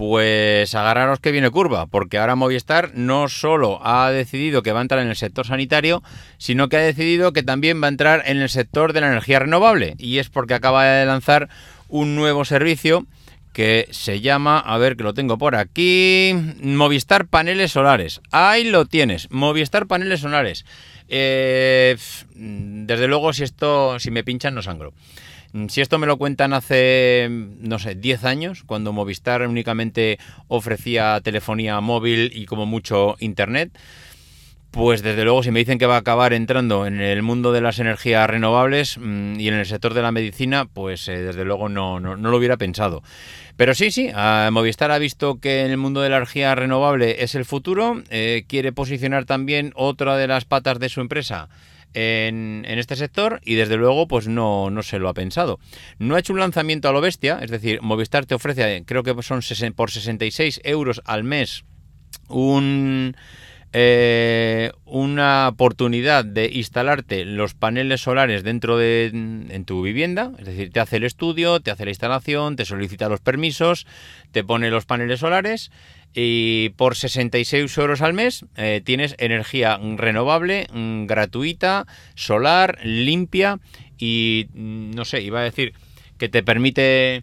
pues 0.00 0.74
agarraros 0.74 1.20
que 1.20 1.30
viene 1.30 1.50
curva, 1.50 1.84
porque 1.84 2.16
ahora 2.16 2.34
Movistar 2.34 2.92
no 2.94 3.28
solo 3.28 3.80
ha 3.86 4.10
decidido 4.10 4.62
que 4.62 4.72
va 4.72 4.78
a 4.78 4.82
entrar 4.82 5.02
en 5.02 5.08
el 5.08 5.14
sector 5.14 5.46
sanitario, 5.46 6.02
sino 6.38 6.70
que 6.70 6.78
ha 6.78 6.80
decidido 6.80 7.34
que 7.34 7.42
también 7.42 7.82
va 7.82 7.86
a 7.86 7.90
entrar 7.90 8.22
en 8.24 8.38
el 8.38 8.48
sector 8.48 8.94
de 8.94 9.02
la 9.02 9.08
energía 9.08 9.40
renovable. 9.40 9.96
Y 9.98 10.16
es 10.16 10.30
porque 10.30 10.54
acaba 10.54 10.86
de 10.86 11.04
lanzar 11.04 11.50
un 11.88 12.16
nuevo 12.16 12.46
servicio 12.46 13.04
que 13.52 13.88
se 13.90 14.22
llama, 14.22 14.58
a 14.58 14.78
ver 14.78 14.96
que 14.96 15.02
lo 15.02 15.12
tengo 15.12 15.36
por 15.36 15.54
aquí, 15.54 16.32
Movistar 16.62 17.26
Paneles 17.26 17.72
Solares. 17.72 18.22
Ahí 18.30 18.64
lo 18.64 18.86
tienes, 18.86 19.30
Movistar 19.30 19.86
Paneles 19.86 20.20
Solares. 20.20 20.64
Eh, 21.10 21.96
desde 22.34 23.08
luego, 23.08 23.32
si 23.32 23.42
esto, 23.42 23.98
si 23.98 24.10
me 24.10 24.24
pinchan, 24.24 24.54
no 24.54 24.62
sangro. 24.62 24.94
Si 25.68 25.80
esto 25.80 25.98
me 25.98 26.06
lo 26.06 26.16
cuentan 26.16 26.52
hace, 26.52 27.26
no 27.28 27.80
sé, 27.80 27.96
10 27.96 28.24
años, 28.24 28.62
cuando 28.64 28.92
Movistar 28.92 29.42
únicamente 29.46 30.20
ofrecía 30.46 31.20
telefonía 31.22 31.80
móvil 31.80 32.30
y 32.32 32.46
como 32.46 32.66
mucho 32.66 33.16
internet, 33.18 33.76
pues 34.70 35.02
desde 35.02 35.24
luego, 35.24 35.42
si 35.42 35.50
me 35.50 35.58
dicen 35.58 35.78
que 35.78 35.86
va 35.86 35.96
a 35.96 36.00
acabar 36.00 36.32
entrando 36.32 36.86
en 36.86 37.00
el 37.00 37.22
mundo 37.22 37.52
de 37.52 37.60
las 37.60 37.80
energías 37.80 38.30
renovables 38.30 38.98
mm, 38.98 39.40
y 39.40 39.48
en 39.48 39.54
el 39.54 39.66
sector 39.66 39.94
de 39.94 40.02
la 40.02 40.12
medicina, 40.12 40.66
pues 40.66 41.08
eh, 41.08 41.18
desde 41.18 41.44
luego 41.44 41.68
no, 41.68 41.98
no, 41.98 42.16
lo 42.16 42.36
hubiera 42.36 42.56
pensado. 42.56 43.02
Pero 43.56 43.74
sí, 43.74 43.90
sí, 43.90 44.10
Movistar 44.52 44.92
ha 44.92 44.98
visto 44.98 45.40
que 45.40 45.64
en 45.64 45.72
el 45.72 45.76
mundo 45.76 46.00
de 46.00 46.08
la 46.08 46.18
energía 46.18 46.54
renovable 46.54 47.22
es 47.24 47.34
el 47.34 47.44
futuro, 47.44 48.02
eh, 48.10 48.44
quiere 48.46 48.72
posicionar 48.72 49.24
también 49.24 49.72
otra 49.74 50.16
de 50.16 50.28
las 50.28 50.44
patas 50.44 50.78
de 50.78 50.88
su 50.88 51.00
empresa. 51.00 51.48
En, 51.92 52.64
en, 52.68 52.78
este 52.78 52.94
sector 52.94 53.40
y 53.44 53.56
desde 53.56 53.76
luego 53.76 54.06
pues 54.06 54.28
no, 54.28 54.70
no 54.70 54.84
se 54.84 55.00
lo 55.00 55.08
ha 55.08 55.14
pensado. 55.14 55.58
No 55.98 56.14
ha 56.14 56.20
hecho 56.20 56.32
un 56.32 56.38
lanzamiento 56.38 56.88
a 56.88 56.92
lo 56.92 57.00
bestia, 57.00 57.40
es 57.42 57.50
decir, 57.50 57.82
Movistar 57.82 58.26
te 58.26 58.36
ofrece, 58.36 58.84
creo 58.86 59.02
que 59.02 59.20
son 59.24 59.40
por 59.74 59.90
66 59.90 60.60
euros 60.62 61.02
al 61.04 61.24
mes, 61.24 61.64
un 62.28 63.16
eh, 63.72 64.72
una 64.84 65.48
oportunidad 65.48 66.24
de 66.24 66.50
instalarte 66.52 67.24
los 67.24 67.54
paneles 67.54 68.00
solares 68.00 68.42
dentro 68.42 68.76
de 68.76 69.06
en 69.06 69.64
tu 69.64 69.82
vivienda, 69.82 70.32
es 70.38 70.46
decir, 70.46 70.72
te 70.72 70.80
hace 70.80 70.96
el 70.96 71.04
estudio, 71.04 71.60
te 71.60 71.70
hace 71.70 71.84
la 71.84 71.92
instalación, 71.92 72.56
te 72.56 72.64
solicita 72.64 73.08
los 73.08 73.20
permisos, 73.20 73.86
te 74.32 74.42
pone 74.42 74.70
los 74.70 74.86
paneles 74.86 75.20
solares 75.20 75.70
y 76.12 76.70
por 76.70 76.96
66 76.96 77.78
euros 77.78 78.02
al 78.02 78.12
mes 78.12 78.44
eh, 78.56 78.82
tienes 78.84 79.14
energía 79.18 79.78
renovable, 79.96 80.66
mm, 80.72 81.06
gratuita, 81.06 81.86
solar, 82.16 82.78
limpia 82.82 83.60
y 83.98 84.48
mm, 84.52 84.90
no 84.92 85.04
sé, 85.04 85.22
iba 85.22 85.40
a 85.40 85.44
decir 85.44 85.74
que 86.18 86.28
te 86.28 86.42
permite 86.42 87.22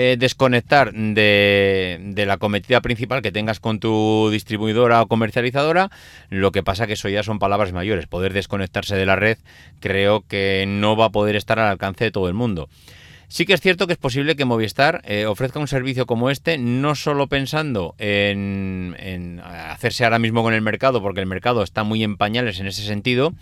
eh, 0.00 0.16
desconectar 0.16 0.92
de, 0.92 2.24
la 2.24 2.36
cometida 2.36 2.80
principal 2.80 3.20
que 3.20 3.32
tengas 3.32 3.58
con 3.58 3.80
tu 3.80 4.30
distribuidora 4.30 5.02
o 5.02 5.08
comercializadora. 5.08 5.90
Lo 6.30 6.52
que 6.52 6.62
pasa 6.62 6.86
que 6.86 6.92
eso 6.92 7.08
ya 7.08 7.24
son 7.24 7.40
palabras 7.40 7.72
mayores. 7.72 8.06
Poder 8.06 8.32
desconectarse 8.32 8.94
de 8.94 9.06
la 9.06 9.16
red 9.16 9.38
creo 9.80 10.20
que 10.20 10.66
no 10.68 10.94
va 10.94 11.06
a 11.06 11.10
poder 11.10 11.34
estar 11.34 11.58
al 11.58 11.66
alcance 11.66 12.04
de 12.04 12.10
todo 12.12 12.28
el 12.28 12.34
mundo. 12.34 12.68
Sí 13.26 13.44
que 13.44 13.54
es 13.54 13.60
cierto 13.60 13.88
que 13.88 13.94
es 13.94 13.98
posible 13.98 14.36
que 14.36 14.44
Movistar 14.44 15.02
eh, 15.04 15.26
ofrezca 15.26 15.58
un 15.58 15.66
servicio 15.66 16.06
como 16.06 16.30
este, 16.30 16.58
no 16.58 16.94
solo 16.94 17.26
pensando 17.26 17.96
en, 17.98 18.94
en, 19.00 19.40
hacerse 19.40 20.04
ahora 20.04 20.20
mismo 20.20 20.44
con 20.44 20.54
el 20.54 20.62
mercado, 20.62 21.02
porque 21.02 21.20
el 21.20 21.26
mercado 21.26 21.64
está 21.64 21.82
muy 21.82 22.04
en 22.04 22.16
pañales 22.16 22.60
en 22.60 22.68
ese 22.68 22.84
sentido, 22.84 23.34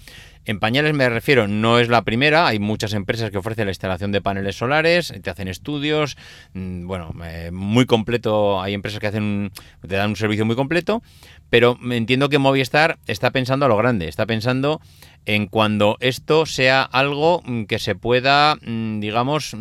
en 0.47 0.61
pañales 0.61 0.95
me 0.95 1.09
refiero, 1.09 1.49
no 1.49 1.79
es 1.79 1.89
la 1.89 2.03
primera, 2.03 2.47
hay 2.47 2.59
muchas 2.59 2.93
empresas 2.93 3.31
que 3.31 3.39
ofrecen 3.39 3.67
la 3.67 3.73
instalación 3.73 4.13
de 4.13 4.21
paneles 4.21 4.57
solares, 4.57 5.13
te 5.21 5.31
hacen 5.31 5.49
estudios, 5.49 6.17
mm, 6.55 6.87
bueno, 6.87 7.13
eh, 7.25 7.51
muy 7.53 7.85
completo, 7.85 8.61
hay 8.63 8.73
empresas 8.73 9.01
que 9.01 9.09
hacen 9.09 9.51
te 9.87 9.97
dan 9.97 10.11
un 10.11 10.17
servicio 10.17 10.47
muy 10.47 10.57
completo, 10.57 11.03
pero 11.51 11.77
entiendo 11.91 12.29
que 12.29 12.39
Movistar 12.39 12.99
está 13.07 13.33
pensando 13.33 13.67
a 13.67 13.69
lo 13.69 13.77
grande, 13.77 14.09
está 14.09 14.25
pensando 14.27 14.81
en 15.27 15.47
cuando 15.49 15.97
esto 16.01 16.47
sea 16.47 16.83
algo 16.83 17.43
mm, 17.45 17.65
que 17.65 17.81
se 17.81 17.97
pueda, 17.97 18.57
mm, 18.63 19.01
digamos, 19.01 19.57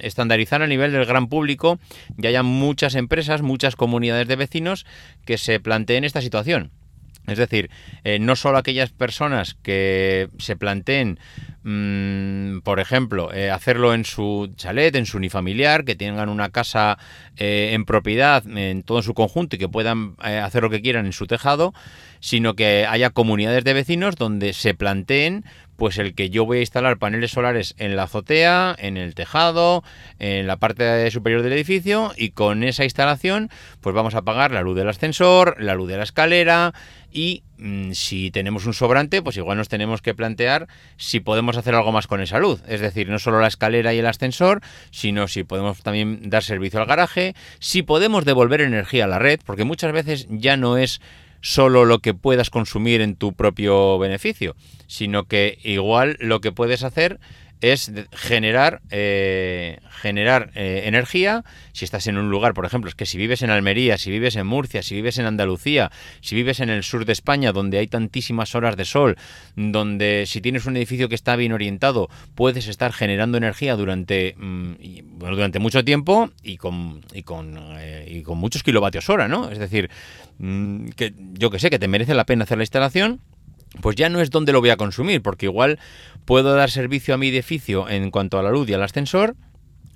estandarizar 0.00 0.62
a 0.62 0.66
nivel 0.66 0.92
del 0.92 1.04
gran 1.04 1.28
público 1.28 1.78
y 2.16 2.26
haya 2.26 2.42
muchas 2.42 2.94
empresas, 2.94 3.42
muchas 3.42 3.76
comunidades 3.76 4.26
de 4.26 4.36
vecinos 4.36 4.86
que 5.26 5.38
se 5.38 5.60
planteen 5.60 6.04
esta 6.04 6.22
situación. 6.22 6.70
Es 7.30 7.38
decir, 7.38 7.70
eh, 8.02 8.18
no 8.18 8.34
solo 8.34 8.58
aquellas 8.58 8.90
personas 8.90 9.56
que 9.62 10.28
se 10.38 10.56
planteen, 10.56 11.18
mm, 11.62 12.60
por 12.60 12.80
ejemplo, 12.80 13.32
eh, 13.32 13.50
hacerlo 13.50 13.94
en 13.94 14.04
su 14.04 14.52
chalet, 14.56 14.96
en 14.96 15.06
su 15.06 15.18
unifamiliar, 15.18 15.84
que 15.84 15.94
tengan 15.94 16.28
una 16.28 16.50
casa 16.50 16.98
eh, 17.36 17.70
en 17.72 17.84
propiedad 17.84 18.44
en 18.46 18.82
todo 18.82 19.02
su 19.02 19.14
conjunto 19.14 19.56
y 19.56 19.58
que 19.60 19.68
puedan 19.68 20.16
hacer 20.18 20.62
lo 20.62 20.70
que 20.70 20.82
quieran 20.82 21.06
en 21.06 21.12
su 21.12 21.26
tejado, 21.26 21.72
sino 22.18 22.54
que 22.54 22.86
haya 22.86 23.10
comunidades 23.10 23.64
de 23.64 23.74
vecinos 23.74 24.16
donde 24.16 24.52
se 24.52 24.74
planteen 24.74 25.44
pues 25.80 25.96
el 25.96 26.14
que 26.14 26.28
yo 26.28 26.44
voy 26.44 26.58
a 26.58 26.60
instalar 26.60 26.98
paneles 26.98 27.30
solares 27.30 27.74
en 27.78 27.96
la 27.96 28.02
azotea, 28.02 28.76
en 28.78 28.98
el 28.98 29.14
tejado, 29.14 29.82
en 30.18 30.46
la 30.46 30.58
parte 30.58 31.10
superior 31.10 31.40
del 31.40 31.54
edificio 31.54 32.12
y 32.18 32.32
con 32.32 32.64
esa 32.64 32.84
instalación 32.84 33.48
pues 33.80 33.94
vamos 33.94 34.14
a 34.14 34.20
pagar 34.20 34.50
la 34.50 34.60
luz 34.60 34.76
del 34.76 34.90
ascensor, 34.90 35.56
la 35.58 35.74
luz 35.74 35.88
de 35.88 35.96
la 35.96 36.02
escalera 36.02 36.74
y 37.10 37.44
mm, 37.56 37.92
si 37.92 38.30
tenemos 38.30 38.66
un 38.66 38.74
sobrante 38.74 39.22
pues 39.22 39.38
igual 39.38 39.56
nos 39.56 39.70
tenemos 39.70 40.02
que 40.02 40.12
plantear 40.12 40.68
si 40.98 41.20
podemos 41.20 41.56
hacer 41.56 41.74
algo 41.74 41.92
más 41.92 42.06
con 42.06 42.20
esa 42.20 42.38
luz, 42.38 42.62
es 42.68 42.82
decir, 42.82 43.08
no 43.08 43.18
solo 43.18 43.40
la 43.40 43.48
escalera 43.48 43.94
y 43.94 44.00
el 44.00 44.06
ascensor, 44.06 44.60
sino 44.90 45.28
si 45.28 45.44
podemos 45.44 45.82
también 45.82 46.28
dar 46.28 46.42
servicio 46.44 46.78
al 46.78 46.86
garaje, 46.86 47.34
si 47.58 47.80
podemos 47.80 48.26
devolver 48.26 48.60
energía 48.60 49.06
a 49.06 49.08
la 49.08 49.18
red, 49.18 49.40
porque 49.46 49.64
muchas 49.64 49.92
veces 49.92 50.26
ya 50.28 50.58
no 50.58 50.76
es 50.76 51.00
solo 51.40 51.84
lo 51.84 52.00
que 52.00 52.14
puedas 52.14 52.50
consumir 52.50 53.00
en 53.00 53.16
tu 53.16 53.32
propio 53.32 53.98
beneficio, 53.98 54.56
sino 54.86 55.24
que 55.24 55.58
igual 55.62 56.16
lo 56.20 56.40
que 56.40 56.52
puedes 56.52 56.82
hacer 56.82 57.20
es 57.60 57.92
generar, 58.12 58.80
eh, 58.90 59.78
generar 59.90 60.50
eh, 60.54 60.82
energía. 60.84 61.44
Si 61.72 61.84
estás 61.84 62.06
en 62.06 62.16
un 62.16 62.30
lugar, 62.30 62.54
por 62.54 62.64
ejemplo, 62.64 62.88
es 62.88 62.94
que 62.94 63.06
si 63.06 63.18
vives 63.18 63.42
en 63.42 63.50
Almería, 63.50 63.98
si 63.98 64.10
vives 64.10 64.36
en 64.36 64.46
Murcia, 64.46 64.82
si 64.82 64.94
vives 64.94 65.18
en 65.18 65.26
Andalucía, 65.26 65.90
si 66.20 66.34
vives 66.34 66.60
en 66.60 66.70
el 66.70 66.82
sur 66.82 67.04
de 67.04 67.12
España, 67.12 67.52
donde 67.52 67.78
hay 67.78 67.86
tantísimas 67.86 68.54
horas 68.54 68.76
de 68.76 68.84
sol, 68.84 69.16
donde 69.56 70.24
si 70.26 70.40
tienes 70.40 70.66
un 70.66 70.76
edificio 70.76 71.08
que 71.08 71.14
está 71.14 71.36
bien 71.36 71.52
orientado, 71.52 72.08
puedes 72.34 72.66
estar 72.66 72.92
generando 72.92 73.36
energía 73.38 73.76
durante, 73.76 74.34
mm, 74.38 75.18
durante 75.18 75.58
mucho 75.58 75.84
tiempo 75.84 76.30
y 76.42 76.56
con, 76.56 77.02
y 77.12 77.22
con, 77.22 77.58
eh, 77.78 78.06
y 78.10 78.22
con 78.22 78.38
muchos 78.38 78.62
kilovatios 78.62 79.08
hora, 79.10 79.28
¿no? 79.28 79.50
Es 79.50 79.58
decir, 79.58 79.90
mm, 80.38 80.88
que 80.90 81.12
yo 81.34 81.50
que 81.50 81.58
sé, 81.58 81.70
que 81.70 81.78
te 81.78 81.88
merece 81.88 82.14
la 82.14 82.24
pena 82.24 82.44
hacer 82.44 82.58
la 82.58 82.64
instalación 82.64 83.20
pues 83.80 83.96
ya 83.96 84.08
no 84.08 84.20
es 84.20 84.30
donde 84.30 84.52
lo 84.52 84.60
voy 84.60 84.70
a 84.70 84.76
consumir, 84.76 85.22
porque 85.22 85.46
igual 85.46 85.78
puedo 86.24 86.54
dar 86.54 86.70
servicio 86.70 87.14
a 87.14 87.18
mi 87.18 87.28
edificio 87.28 87.88
en 87.88 88.10
cuanto 88.10 88.38
a 88.38 88.42
la 88.42 88.50
luz 88.50 88.68
y 88.68 88.74
al 88.74 88.82
ascensor, 88.82 89.36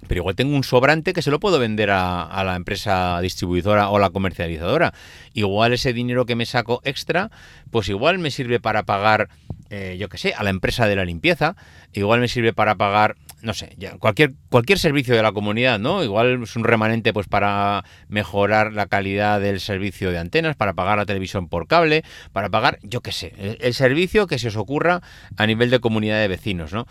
pero 0.06 0.20
igual 0.20 0.36
tengo 0.36 0.54
un 0.54 0.64
sobrante 0.64 1.12
que 1.12 1.22
se 1.22 1.30
lo 1.30 1.40
puedo 1.40 1.58
vender 1.58 1.90
a, 1.90 2.42
la 2.44 2.56
empresa 2.56 3.20
distribuidora 3.20 3.88
o 3.88 3.98
la 3.98 4.10
comercializadora. 4.10 4.92
Igual 5.32 5.72
ese 5.72 5.92
dinero 5.92 6.26
que 6.26 6.36
me 6.36 6.46
saco 6.46 6.80
extra, 6.84 7.30
pues 7.70 7.88
igual 7.88 8.18
me 8.18 8.30
sirve 8.30 8.60
para 8.60 8.82
pagar, 8.82 9.28
eh, 9.70 9.96
yo 9.98 10.08
qué 10.08 10.18
sé, 10.18 10.34
a 10.34 10.42
la 10.42 10.50
empresa 10.50 10.86
de 10.86 10.96
la 10.96 11.04
limpieza, 11.04 11.56
igual 11.92 12.20
me 12.20 12.28
sirve 12.28 12.52
para 12.52 12.74
pagar 12.74 13.16
no 13.44 13.52
sé, 13.52 13.74
ya 13.76 13.98
cualquier, 13.98 14.32
cualquier 14.48 14.78
servicio 14.78 15.14
de 15.14 15.22
la 15.22 15.32
comunidad, 15.32 15.78
¿no? 15.78 16.02
Igual 16.02 16.42
es 16.42 16.56
un 16.56 16.64
remanente 16.64 17.12
pues 17.12 17.28
para 17.28 17.84
mejorar 18.08 18.72
la 18.72 18.86
calidad 18.86 19.40
del 19.40 19.60
servicio 19.60 20.10
de 20.10 20.18
antenas, 20.18 20.56
para 20.56 20.72
pagar 20.72 20.96
la 20.96 21.04
televisión 21.04 21.48
por 21.48 21.68
cable, 21.68 22.04
para 22.32 22.48
pagar, 22.48 22.78
yo 22.82 23.02
qué 23.02 23.12
sé, 23.12 23.58
el, 23.60 23.74
servicio 23.74 24.26
que 24.26 24.38
se 24.38 24.48
os 24.48 24.56
ocurra 24.56 25.02
a 25.36 25.46
nivel 25.46 25.68
de 25.68 25.80
comunidad 25.80 26.20
de 26.20 26.28
vecinos, 26.28 26.72
¿no? 26.72 26.86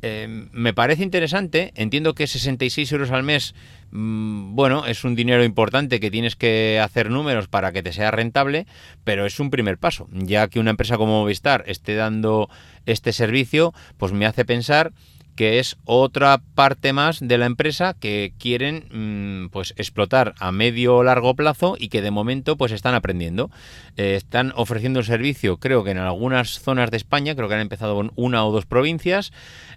Eh, 0.00 0.26
me 0.52 0.72
parece 0.72 1.02
interesante, 1.02 1.72
entiendo 1.74 2.14
que 2.14 2.26
66 2.26 2.90
euros 2.92 3.10
al 3.10 3.24
mes, 3.24 3.54
mm, 3.90 4.54
bueno, 4.54 4.86
es 4.86 5.04
un 5.04 5.14
dinero 5.14 5.44
importante 5.44 6.00
que 6.00 6.10
tienes 6.10 6.36
que 6.36 6.80
hacer 6.82 7.10
números 7.10 7.48
para 7.48 7.72
que 7.72 7.82
te 7.82 7.92
sea 7.92 8.10
rentable, 8.10 8.66
pero 9.04 9.26
es 9.26 9.40
un 9.40 9.50
primer 9.50 9.76
paso, 9.76 10.08
ya 10.12 10.48
que 10.48 10.60
una 10.60 10.70
empresa 10.70 10.96
como 10.96 11.20
Movistar 11.20 11.64
esté 11.66 11.96
dando 11.96 12.48
este 12.86 13.12
servicio, 13.12 13.74
pues 13.98 14.12
me 14.12 14.24
hace 14.24 14.44
pensar 14.44 14.92
que 15.38 15.60
es 15.60 15.76
otra 15.84 16.42
parte 16.56 16.92
más 16.92 17.20
de 17.20 17.38
la 17.38 17.46
empresa 17.46 17.94
que 17.94 18.32
quieren 18.40 18.86
mm, 18.90 19.50
pues 19.50 19.72
explotar 19.76 20.34
a 20.40 20.50
medio 20.50 20.96
o 20.96 21.04
largo 21.04 21.36
plazo 21.36 21.76
y 21.78 21.90
que 21.90 22.02
de 22.02 22.10
momento 22.10 22.56
pues 22.56 22.72
están 22.72 22.96
aprendiendo. 22.96 23.48
Eh, 23.96 24.16
están 24.16 24.52
ofreciendo 24.56 24.98
el 24.98 25.06
servicio, 25.06 25.58
creo 25.58 25.84
que 25.84 25.92
en 25.92 25.98
algunas 25.98 26.58
zonas 26.58 26.90
de 26.90 26.96
España, 26.96 27.36
creo 27.36 27.48
que 27.48 27.54
han 27.54 27.60
empezado 27.60 27.94
con 27.94 28.10
una 28.16 28.44
o 28.44 28.50
dos 28.50 28.66
provincias. 28.66 29.32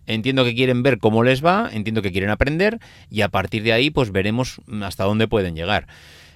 Entiendo 0.07 0.45
que 0.45 0.55
quieren 0.55 0.81
ver 0.81 0.97
cómo 0.97 1.21
les 1.21 1.45
va, 1.45 1.69
entiendo 1.71 2.01
que 2.01 2.11
quieren 2.11 2.31
aprender 2.31 2.79
y 3.11 3.21
a 3.21 3.29
partir 3.29 3.61
de 3.61 3.73
ahí 3.73 3.91
pues 3.91 4.11
veremos 4.11 4.61
hasta 4.81 5.03
dónde 5.03 5.27
pueden 5.27 5.55
llegar. 5.55 5.85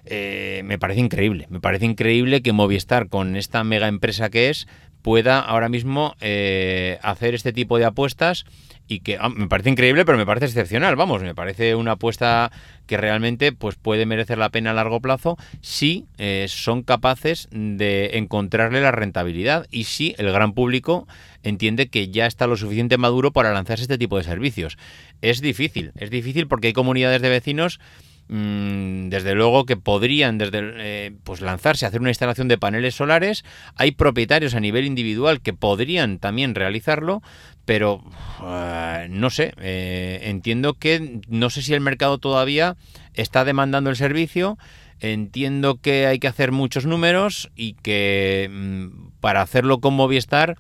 Eh, 0.06 0.62
me 0.66 0.78
parece 0.78 1.00
increíble, 1.00 1.48
me 1.50 1.60
parece 1.60 1.86
increíble 1.86 2.44
que 2.44 2.54
Movistar 2.54 3.10
con 3.10 3.36
esta 3.36 3.64
mega 3.64 3.88
empresa 3.88 4.30
que 4.30 4.52
es 4.52 4.68
pueda 5.06 5.40
ahora 5.40 5.70
mismo 5.70 6.16
eh, 6.20 6.98
hacer 7.04 7.36
este 7.36 7.54
tipo 7.54 7.78
de 7.78 7.86
apuestas 7.86 8.44
y 8.88 9.02
que 9.02 9.20
ah, 9.22 9.30
me 9.30 9.48
parece 9.48 9.70
increíble, 9.70 10.04
pero 10.04 10.18
me 10.18 10.26
parece 10.26 10.48
excepcional, 10.48 10.96
vamos, 10.96 11.22
me 11.22 11.36
parece 11.36 11.76
una 11.76 11.92
apuesta 11.92 12.52
que 12.88 12.98
realmente 12.98 13.52
pues 13.52 13.76
puede 13.76 14.08
merecer 14.08 14.40
la 14.40 14.50
pena 14.50 14.72
a 14.72 14.74
largo 14.74 15.02
plazo 15.02 15.38
si 15.62 16.06
eh, 16.18 16.48
son 16.50 16.82
capaces 16.82 17.48
de 17.52 18.18
encontrarle 18.18 18.82
la 18.82 18.92
rentabilidad 18.92 19.68
y 19.70 19.84
si 19.84 20.16
el 20.18 20.32
gran 20.32 20.54
público 20.54 21.08
entiende 21.44 21.88
que 21.88 22.10
ya 22.10 22.26
está 22.26 22.48
lo 22.48 22.58
suficiente 22.58 22.98
maduro 22.98 23.30
para 23.32 23.54
lanzarse 23.54 23.84
este 23.84 24.00
tipo 24.00 24.18
de 24.18 24.24
servicios. 24.24 24.76
Es 25.22 25.40
difícil, 25.40 25.92
es 25.98 26.10
difícil 26.10 26.48
porque 26.48 26.70
hay 26.70 26.74
comunidades 26.74 27.22
de 27.22 27.30
vecinos 27.30 27.80
Mm, 28.28 29.10
desde 29.10 29.36
luego 29.36 29.66
que 29.66 29.78
podrían 29.78 30.40
desde 30.40 30.60
eh, 30.78 31.12
pues 31.24 31.42
lanzarse 31.42 31.86
a 31.86 31.90
hacer 31.90 32.02
una 32.02 32.10
instalación 32.10 32.48
de 32.48 32.58
paneles 32.58 32.96
solares. 32.96 33.46
Hay 33.76 33.92
propietarios 33.92 34.56
a 34.56 34.60
nivel 34.60 34.86
individual 34.86 35.42
que 35.42 35.54
podrían 35.54 36.18
también 36.18 36.56
realizarlo, 36.56 37.22
pero 37.66 38.04
eh, 38.44 39.08
no 39.12 39.30
sé, 39.30 39.54
eh, 39.60 40.22
entiendo 40.24 40.74
que 40.74 41.22
no 41.28 41.52
sé 41.52 41.62
si 41.62 41.74
el 41.74 41.82
mercado 41.82 42.18
todavía 42.18 42.78
está 43.14 43.46
demandando 43.46 43.92
el 43.92 43.96
servicio. 43.96 44.58
Entiendo 45.02 45.80
que 45.82 46.08
hay 46.08 46.20
que 46.20 46.28
hacer 46.28 46.52
muchos 46.52 46.86
números 46.86 47.52
y 47.56 47.74
que 47.74 48.50
mm, 48.50 49.20
para 49.20 49.42
hacerlo 49.42 49.82
con 49.82 49.94
Movistar 49.94 50.56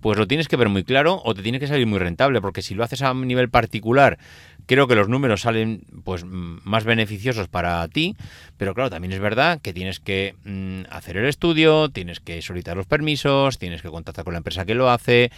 pues 0.00 0.18
lo 0.18 0.26
tienes 0.26 0.46
que 0.46 0.56
ver 0.56 0.68
muy 0.68 0.84
claro 0.84 1.20
o 1.24 1.34
te 1.34 1.42
tiene 1.42 1.58
que 1.58 1.66
salir 1.66 1.86
muy 1.86 1.98
rentable, 1.98 2.40
porque 2.40 2.62
si 2.62 2.74
lo 2.74 2.84
haces 2.84 3.02
a 3.02 3.12
nivel 3.12 3.50
particular 3.50 4.18
creo 4.66 4.86
que 4.86 4.94
los 4.94 5.08
números 5.08 5.42
salen 5.42 5.84
pues 6.04 6.24
más 6.24 6.84
beneficiosos 6.84 7.48
para 7.48 7.86
ti, 7.88 8.16
pero 8.56 8.74
claro, 8.74 8.90
también 8.90 9.12
es 9.12 9.20
verdad 9.20 9.60
que 9.60 9.72
tienes 9.72 10.00
que 10.00 10.34
mm, 10.44 10.82
hacer 10.90 11.16
el 11.16 11.26
estudio, 11.26 11.88
tienes 11.88 12.20
que 12.20 12.42
solicitar 12.42 12.76
los 12.76 12.86
permisos, 12.86 13.58
tienes 13.58 13.82
que 13.82 13.88
contactar 13.88 14.24
con 14.24 14.34
la 14.34 14.38
empresa 14.38 14.64
que 14.64 14.74
lo 14.74 14.90
hace, 14.90 15.30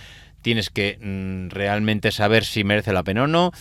tienes 0.42 0.70
que 0.70 0.98
mm, 1.00 1.50
realmente 1.50 2.10
saber 2.10 2.44
si 2.44 2.64
merece 2.64 2.92
la 2.92 3.02
pena 3.02 3.24
o 3.24 3.26
no. 3.26 3.52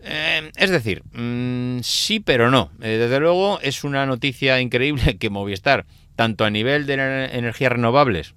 Eh, 0.00 0.50
es 0.56 0.70
decir, 0.70 1.02
mm, 1.12 1.80
sí, 1.82 2.20
pero 2.20 2.50
no. 2.50 2.70
Eh, 2.80 2.98
desde 2.98 3.20
luego 3.20 3.58
es 3.60 3.84
una 3.84 4.06
noticia 4.06 4.60
increíble 4.60 5.18
que 5.18 5.30
Movistar, 5.30 5.86
tanto 6.16 6.44
a 6.44 6.50
nivel 6.50 6.86
de 6.86 6.94
energías 7.32 7.72
renovables, 7.72 8.34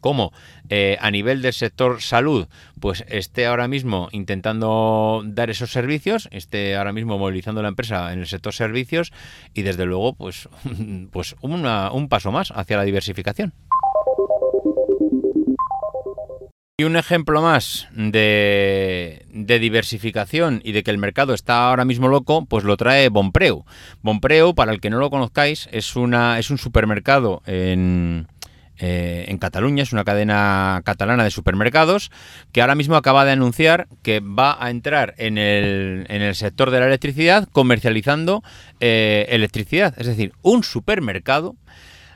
como 0.00 0.32
eh, 0.68 0.96
a 1.00 1.10
nivel 1.10 1.42
del 1.42 1.52
sector 1.52 2.02
salud, 2.02 2.48
pues 2.80 3.04
esté 3.08 3.46
ahora 3.46 3.68
mismo 3.68 4.08
intentando 4.12 5.22
dar 5.24 5.50
esos 5.50 5.70
servicios, 5.70 6.28
esté 6.32 6.76
ahora 6.76 6.92
mismo 6.92 7.18
movilizando 7.18 7.62
la 7.62 7.68
empresa 7.68 8.12
en 8.12 8.20
el 8.20 8.26
sector 8.26 8.52
servicios 8.52 9.12
y 9.54 9.62
desde 9.62 9.86
luego, 9.86 10.14
pues, 10.14 10.48
pues 11.12 11.36
un 11.40 12.08
paso 12.08 12.32
más 12.32 12.50
hacia 12.50 12.76
la 12.76 12.84
diversificación. 12.84 13.52
Y 16.80 16.84
un 16.84 16.96
ejemplo 16.96 17.42
más 17.42 17.88
de, 17.94 19.26
diversificación 19.28 20.62
y 20.64 20.72
de 20.72 20.82
que 20.82 20.90
el 20.90 20.96
mercado 20.96 21.34
está 21.34 21.68
ahora 21.68 21.84
mismo 21.84 22.08
loco, 22.08 22.46
pues 22.46 22.64
lo 22.64 22.78
trae 22.78 23.10
Bonpreu. 23.10 23.66
Bonpreu, 24.00 24.54
para 24.54 24.72
el 24.72 24.80
que 24.80 24.88
no 24.88 24.98
lo 24.98 25.10
conozcáis, 25.10 25.68
es, 25.72 25.94
una, 25.94 26.38
es 26.38 26.48
un 26.48 26.56
supermercado 26.56 27.42
en, 27.44 28.28
eh, 28.82 29.26
en 29.28 29.36
Cataluña, 29.36 29.82
es 29.82 29.92
una 29.92 30.04
cadena 30.04 30.80
catalana 30.84 31.22
de 31.22 31.30
supermercados, 31.30 32.10
que 32.50 32.62
ahora 32.62 32.74
mismo 32.74 32.96
acaba 32.96 33.26
de 33.26 33.32
anunciar 33.32 33.88
que 34.02 34.20
va 34.20 34.56
a 34.58 34.70
entrar 34.70 35.14
en 35.18 35.36
el, 35.36 36.06
en 36.08 36.22
el 36.22 36.34
sector 36.34 36.70
de 36.70 36.80
la 36.80 36.86
electricidad 36.86 37.46
comercializando 37.52 38.42
eh, 38.80 39.26
electricidad. 39.28 39.94
Es 39.98 40.06
decir, 40.06 40.32
un 40.40 40.64
supermercado 40.64 41.56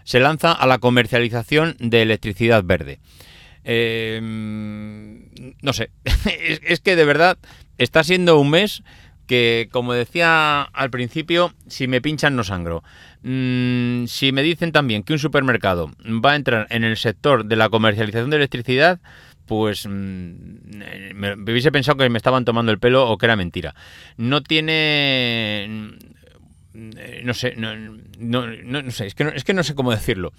se 0.05 0.21
lanza 0.21 0.53
a 0.53 0.67
la 0.67 0.79
comercialización 0.79 1.77
de 1.79 2.01
electricidad 2.01 2.65
verde. 2.65 2.99
Eh, 3.65 4.21
no 4.23 5.73
sé, 5.75 5.91
es 6.67 6.81
que 6.81 6.97
de 6.97 7.05
verdad 7.05 7.37
está 7.77 8.05
siendo 8.05 8.38
un 8.38 8.49
mes 8.51 8.83
que, 9.27 9.69
como 9.73 9.93
decía 9.93 10.62
al 10.62 10.91
principio, 10.91 11.55
si 11.67 11.88
me 11.88 12.01
pinchan 12.01 12.37
no 12.37 12.45
sangro. 12.45 12.83
Mm, 13.27 14.05
si 14.05 14.33
me 14.33 14.43
dicen 14.43 14.71
también 14.71 15.03
que 15.03 15.15
un 15.15 15.19
supermercado 15.19 15.91
va 16.07 16.33
a 16.33 16.37
entrar 16.37 16.67
en 16.69 16.85
el 16.85 16.99
sector 16.99 17.47
de 17.47 17.57
la 17.57 17.71
comercialización 17.71 18.29
de 18.29 18.37
electricidad, 18.37 19.01
pues 19.47 19.87
mm, 19.87 21.15
me, 21.15 21.33
hubiese 21.33 21.73
pensado 21.73 21.97
que 21.97 22.11
me 22.11 22.19
estaban 22.19 22.45
tomando 22.45 22.71
el 22.71 22.79
pelo 22.79 23.09
o 23.09 23.17
que 23.17 23.25
era 23.25 23.37
mentira. 23.37 23.75
No 24.19 24.43
tiene... 24.43 25.67
Mm, 26.75 27.25
no 27.25 27.35
sé, 27.35 27.55
no, 27.57 27.75
no, 28.19 28.91
sé, 28.91 29.07
es 29.07 29.15
que 29.15 29.33
es 29.35 29.45
que 29.45 29.55
no 29.55 29.63
sé 29.63 29.75
cómo 29.75 29.93
decirlo 29.93 30.33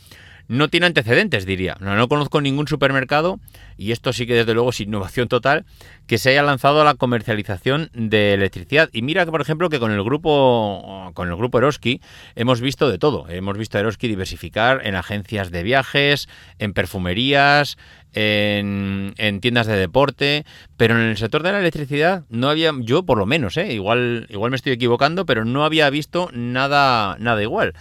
no 0.47 0.67
tiene 0.67 0.85
antecedentes, 0.85 1.45
diría. 1.45 1.77
No, 1.79 1.95
no 1.95 2.07
conozco 2.07 2.41
ningún 2.41 2.67
supermercado, 2.67 3.39
y 3.77 3.91
esto 3.91 4.13
sí 4.13 4.25
que 4.25 4.33
desde 4.33 4.53
luego 4.53 4.69
es 4.69 4.81
innovación 4.81 5.27
total, 5.27 5.65
que 6.07 6.17
se 6.17 6.29
haya 6.29 6.43
lanzado 6.43 6.81
a 6.81 6.85
la 6.85 6.95
comercialización 6.95 7.89
de 7.93 8.33
electricidad. 8.33 8.89
Y 8.91 9.01
mira 9.01 9.25
que, 9.25 9.31
por 9.31 9.41
ejemplo, 9.41 9.69
que 9.69 9.79
con 9.79 9.91
el 9.91 10.03
grupo, 10.03 11.11
con 11.13 11.29
el 11.29 11.35
grupo 11.35 11.57
Eroski 11.57 12.01
hemos 12.35 12.61
visto 12.61 12.89
de 12.89 12.97
todo. 12.97 13.27
Hemos 13.29 13.57
visto 13.57 13.77
a 13.77 13.81
Eroski 13.81 14.07
diversificar 14.07 14.81
en 14.85 14.95
agencias 14.95 15.51
de 15.51 15.63
viajes, 15.63 16.29
en 16.59 16.73
perfumerías, 16.73 17.77
en, 18.13 19.39
tiendas 19.41 19.67
de 19.67 19.75
deporte, 19.75 20.45
pero 20.77 20.95
en 20.95 21.01
el 21.01 21.17
sector 21.17 21.43
de 21.43 21.51
la 21.51 21.59
electricidad 21.59 22.23
no 22.29 22.49
había, 22.49 22.71
yo 22.79 23.03
por 23.03 23.17
lo 23.17 23.25
menos, 23.25 23.57
¿eh? 23.57 23.73
igual, 23.73 24.27
igual 24.29 24.51
me 24.51 24.57
estoy 24.57 24.73
equivocando, 24.73 25.25
pero 25.25 25.43
no 25.43 25.65
había 25.65 25.89
visto 25.89 26.29
nada, 26.33 27.17
nada 27.19 27.41
igual. 27.41 27.73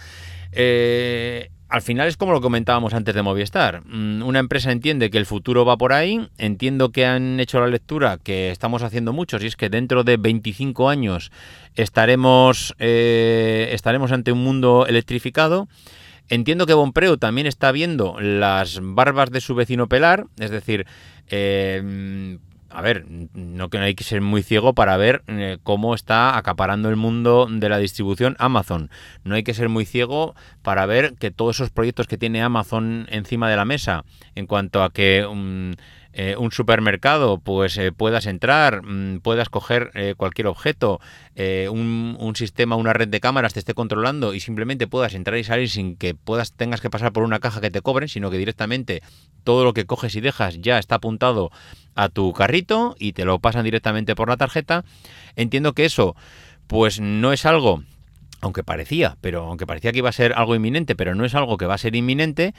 Eh, 0.51 1.49
al 1.75 1.81
final 1.81 2.07
es 2.07 2.15
como 2.15 2.31
lo 2.31 2.39
comentábamos 2.39 2.93
antes 2.93 3.13
de 3.13 3.21
Movistar. 3.21 3.81
Mm, 3.85 4.23
una 4.23 4.39
empresa 4.39 4.71
entiende 4.71 5.09
que 5.09 5.17
el 5.17 5.25
futuro 5.25 5.65
va 5.65 5.75
por 5.75 5.91
ahí, 5.91 6.25
entiendo 6.37 6.93
que 6.93 7.05
han 7.05 7.37
hecho 7.41 7.59
la 7.59 7.67
lectura 7.67 8.17
que 8.17 8.49
estamos 8.49 8.81
haciendo 8.81 9.11
muchos 9.11 9.43
y 9.43 9.47
es 9.47 9.57
que 9.57 9.69
dentro 9.69 10.05
de 10.05 10.15
25 10.15 10.87
años 10.87 11.33
estaremos, 11.75 12.73
eh, 12.79 13.71
estaremos 13.73 14.13
ante 14.13 14.31
un 14.31 14.41
mundo 14.41 14.85
electrificado. 14.87 15.67
Entiendo 16.29 16.65
que 16.65 16.73
Bonpreu 16.73 17.17
también 17.17 17.45
está 17.45 17.73
viendo 17.73 18.21
las 18.21 18.79
barbas 18.81 19.29
de 19.31 19.41
su 19.41 19.53
vecino 19.53 19.89
pelar, 19.89 20.27
es 20.39 20.51
decir, 20.51 20.87
eh, 21.27 22.37
a 22.75 22.81
ver, 22.81 23.05
no 23.33 23.69
que 23.69 23.77
no 23.77 23.85
hay 23.85 23.95
que 23.95 24.03
ser 24.03 24.19
muy 24.19 24.43
ciego 24.43 24.73
para 24.73 24.97
ver 24.97 25.23
eh, 25.27 25.59
cómo 25.63 25.95
está 25.95 26.37
acaparando 26.37 26.89
el 26.89 26.97
mundo 26.97 27.47
de 27.49 27.69
la 27.69 27.77
distribución 27.77 28.35
Amazon. 28.37 28.89
No 29.23 29.35
hay 29.35 29.43
que 29.43 29.53
ser 29.53 29.69
muy 29.69 29.85
ciego 29.85 30.35
para 30.61 30.85
ver 30.85 31.13
que 31.13 31.31
todos 31.31 31.55
esos 31.55 31.69
proyectos 31.69 32.07
que 32.07 32.17
tiene 32.17 32.41
Amazon 32.41 33.07
encima 33.09 33.49
de 33.49 33.55
la 33.55 33.63
mesa, 33.63 34.03
en 34.35 34.45
cuanto 34.45 34.83
a 34.83 34.91
que 34.91 35.25
un, 35.25 35.77
eh, 36.17 36.35
supermercado, 36.49 37.39
pues 37.39 37.77
eh, 37.77 37.91
puedas 37.91 38.25
entrar, 38.25 38.81
mm, 38.83 39.19
puedas 39.19 39.49
coger 39.49 39.91
cualquier 40.17 40.47
objeto, 40.47 41.01
un, 41.35 42.15
un, 42.19 42.35
sistema, 42.35 42.77
una 42.77 42.93
red 42.93 43.09
de 43.09 43.19
cámaras 43.19 43.53
te 43.53 43.59
esté 43.59 43.73
controlando 43.73 44.33
y 44.33 44.39
simplemente 44.39 44.87
puedas 44.87 45.13
entrar 45.13 45.37
y 45.37 45.43
salir 45.43 45.69
sin 45.69 45.97
que 45.97 46.15
puedas 46.15 46.53
tengas 46.53 46.79
que 46.79 46.89
pasar 46.89 47.11
por 47.11 47.23
una 47.23 47.39
caja 47.39 47.59
que 47.59 47.71
te 47.71 47.81
cobren, 47.81 48.07
sino 48.07 48.31
que 48.31 48.37
directamente 48.37 49.03
todo 49.43 49.65
lo 49.65 49.73
que 49.73 49.85
coges 49.85 50.15
y 50.15 50.21
dejas 50.21 50.59
ya 50.61 50.79
está 50.79 50.95
apuntado 50.95 51.51
a 51.95 52.07
tu 52.09 52.31
carrito 52.33 52.95
y 52.97 53.13
te 53.13 53.25
lo 53.25 53.39
pasan 53.39 53.65
directamente 53.65 54.15
por 54.15 54.29
la 54.29 54.37
tarjeta. 54.37 54.85
Entiendo 55.35 55.73
que 55.73 55.85
eso 55.85 56.15
pues 56.67 56.99
no 56.99 57.33
es 57.33 57.45
algo 57.45 57.83
aunque 58.41 58.63
parecía, 58.63 59.17
pero 59.21 59.43
aunque 59.47 59.65
parecía 59.65 59.91
que 59.91 59.99
iba 59.99 60.09
a 60.09 60.13
ser 60.13 60.33
algo 60.33 60.55
inminente, 60.55 60.95
pero 60.95 61.15
no 61.15 61.25
es 61.25 61.33
algo 61.33 61.57
que 61.57 61.65
va 61.65 61.73
a 61.73 61.79
ser 61.79 61.95
inminente, 61.95 62.53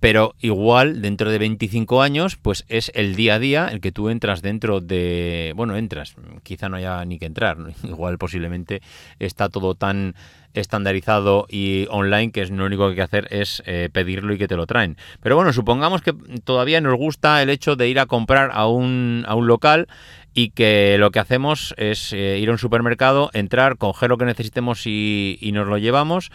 pero 0.00 0.34
igual 0.40 1.02
dentro 1.02 1.30
de 1.30 1.38
25 1.38 2.02
años, 2.02 2.36
pues 2.36 2.64
es 2.68 2.90
el 2.94 3.14
día 3.14 3.34
a 3.34 3.38
día 3.38 3.68
el 3.68 3.80
que 3.80 3.92
tú 3.92 4.08
entras 4.08 4.42
dentro 4.42 4.80
de, 4.80 5.52
bueno, 5.54 5.76
entras, 5.76 6.16
quizá 6.42 6.68
no 6.68 6.76
haya 6.76 7.04
ni 7.04 7.18
que 7.18 7.26
entrar, 7.26 7.58
igual 7.84 8.18
posiblemente 8.18 8.80
está 9.18 9.50
todo 9.50 9.74
tan 9.74 10.14
estandarizado 10.52 11.46
y 11.48 11.86
online 11.90 12.32
que 12.32 12.42
es 12.42 12.50
lo 12.50 12.64
único 12.64 12.84
que 12.84 12.90
hay 12.90 12.96
que 12.96 13.02
hacer 13.02 13.28
es 13.30 13.62
eh, 13.66 13.88
pedirlo 13.92 14.32
y 14.32 14.38
que 14.38 14.48
te 14.48 14.56
lo 14.56 14.66
traen. 14.66 14.96
Pero 15.22 15.36
bueno, 15.36 15.52
supongamos 15.52 16.02
que 16.02 16.12
todavía 16.44 16.80
nos 16.80 16.96
gusta 16.96 17.42
el 17.42 17.50
hecho 17.50 17.76
de 17.76 17.88
ir 17.88 18.00
a 18.00 18.06
comprar 18.06 18.50
a 18.52 18.66
un, 18.66 19.24
a 19.28 19.34
un 19.34 19.46
local 19.46 19.86
y 20.32 20.50
que 20.50 20.96
lo 20.98 21.10
que 21.10 21.18
hacemos 21.18 21.74
es 21.76 22.12
eh, 22.12 22.38
ir 22.40 22.48
a 22.48 22.52
un 22.52 22.58
supermercado, 22.58 23.30
entrar, 23.32 23.76
coger 23.76 24.10
lo 24.10 24.18
que 24.18 24.24
necesitemos 24.24 24.86
y, 24.86 25.38
nos 25.52 25.66
lo 25.66 25.78
llevamos. 25.78 26.30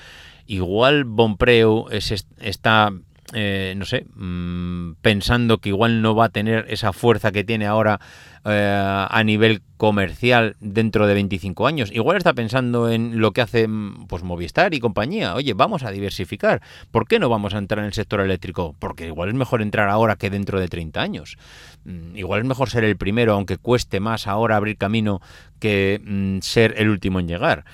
Igual 0.45 1.05
Bonpreu 1.05 1.87
es, 1.89 2.27
está 2.39 2.91
eh, 3.33 3.73
no 3.75 3.85
sé, 3.85 4.05
mm, 4.15 4.95
pensando 5.01 5.57
que 5.57 5.69
igual 5.69 6.01
no 6.01 6.15
va 6.15 6.25
a 6.25 6.29
tener 6.29 6.67
esa 6.69 6.93
fuerza 6.93 7.31
que 7.31 7.43
tiene 7.43 7.65
ahora 7.65 7.99
eh, 8.45 9.07
a 9.09 9.23
nivel 9.23 9.63
comercial 9.77 10.55
dentro 10.59 11.07
de 11.07 11.15
25 11.15 11.65
años. 11.65 11.91
Igual 11.91 12.17
está 12.17 12.33
pensando 12.33 12.91
en 12.91 13.19
lo 13.19 13.31
que 13.31 13.41
hace 13.41 13.67
mm, 13.67 14.05
pues 14.07 14.21
Movistar 14.21 14.75
y 14.75 14.79
compañía. 14.79 15.33
Oye, 15.33 15.55
vamos 15.55 15.81
a 15.81 15.89
diversificar. 15.89 16.61
¿Por 16.91 17.07
qué 17.07 17.17
no 17.17 17.27
vamos 17.27 17.55
a 17.55 17.57
entrar 17.57 17.79
en 17.79 17.85
el 17.85 17.93
sector 17.93 18.19
eléctrico? 18.19 18.75
Porque 18.77 19.07
igual 19.07 19.29
es 19.29 19.35
mejor 19.35 19.63
entrar 19.63 19.89
ahora 19.89 20.17
que 20.17 20.29
dentro 20.29 20.59
de 20.59 20.67
30 20.67 21.01
años. 21.01 21.37
Mm, 21.85 22.15
igual 22.15 22.41
es 22.41 22.45
mejor 22.45 22.69
ser 22.69 22.83
el 22.83 22.95
primero, 22.95 23.33
aunque 23.33 23.57
cueste 23.57 23.99
más 23.99 24.27
ahora 24.27 24.57
abrir 24.57 24.77
camino 24.77 25.19
que 25.59 25.99
ser 26.41 26.75
el 26.77 26.89
último 26.89 27.19
en 27.19 27.27
llegar. 27.27 27.65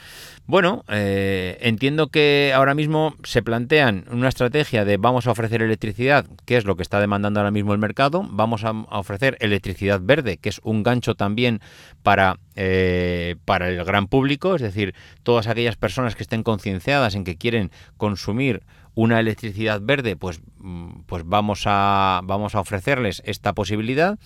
Bueno, 0.51 0.83
eh, 0.89 1.57
entiendo 1.61 2.09
que 2.09 2.51
ahora 2.53 2.73
mismo 2.73 3.15
se 3.23 3.41
plantean 3.41 4.03
una 4.11 4.27
estrategia 4.27 4.83
de 4.83 4.97
vamos 4.97 5.25
a 5.25 5.31
ofrecer 5.31 5.61
electricidad, 5.61 6.25
que 6.45 6.57
es 6.57 6.65
lo 6.65 6.75
que 6.75 6.83
está 6.83 6.99
demandando 6.99 7.39
ahora 7.39 7.51
mismo 7.51 7.71
el 7.71 7.79
mercado, 7.79 8.27
vamos 8.29 8.65
a, 8.65 8.71
ofrecer 8.71 9.37
electricidad 9.39 10.01
verde, 10.03 10.39
que 10.39 10.49
es 10.49 10.59
un 10.65 10.83
gancho 10.83 11.15
también 11.15 11.61
para, 12.03 12.37
eh, 12.57 13.37
para 13.45 13.69
el 13.69 13.81
gran 13.85 14.07
público, 14.07 14.53
es 14.55 14.61
decir, 14.61 14.93
todas 15.23 15.47
aquellas 15.47 15.77
personas 15.77 16.17
que 16.17 16.23
estén 16.23 16.43
concienciadas 16.43 17.15
en 17.15 17.23
que 17.23 17.37
quieren 17.37 17.71
consumir 17.95 18.61
una 18.93 19.21
electricidad 19.21 19.79
verde, 19.81 20.17
pues, 20.17 20.41
mm, 20.57 21.03
pues 21.05 21.23
vamos, 21.25 21.63
a, 21.65 22.19
vamos 22.25 22.55
a 22.55 22.59
ofrecerles 22.59 23.23
esta 23.25 23.53
posibilidad 23.53 24.19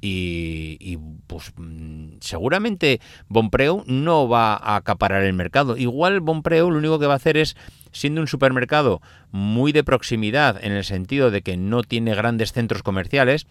y, 0.00 0.98
pues 1.26 1.52
mm, 1.56 2.18
seguramente 2.20 3.00
Bonpreu 3.28 3.84
no 3.86 4.28
va 4.28 4.54
a 4.54 4.76
acaparar 4.76 5.22
el 5.22 5.32
mercado. 5.32 5.76
Igual 5.76 6.20
Bonpreu 6.20 6.70
lo 6.70 6.78
único 6.78 6.98
que 6.98 7.06
va 7.06 7.14
a 7.14 7.16
hacer 7.16 7.36
es, 7.36 7.56
siendo 7.92 8.20
un 8.20 8.26
supermercado 8.26 9.00
muy 9.30 9.72
de 9.72 9.84
proximidad 9.84 10.62
en 10.62 10.72
el 10.72 10.84
sentido 10.84 11.30
de 11.30 11.42
que 11.42 11.56
no 11.56 11.82
tiene 11.82 12.14
grandes 12.14 12.52
centros 12.52 12.82
comerciales, 12.82 13.46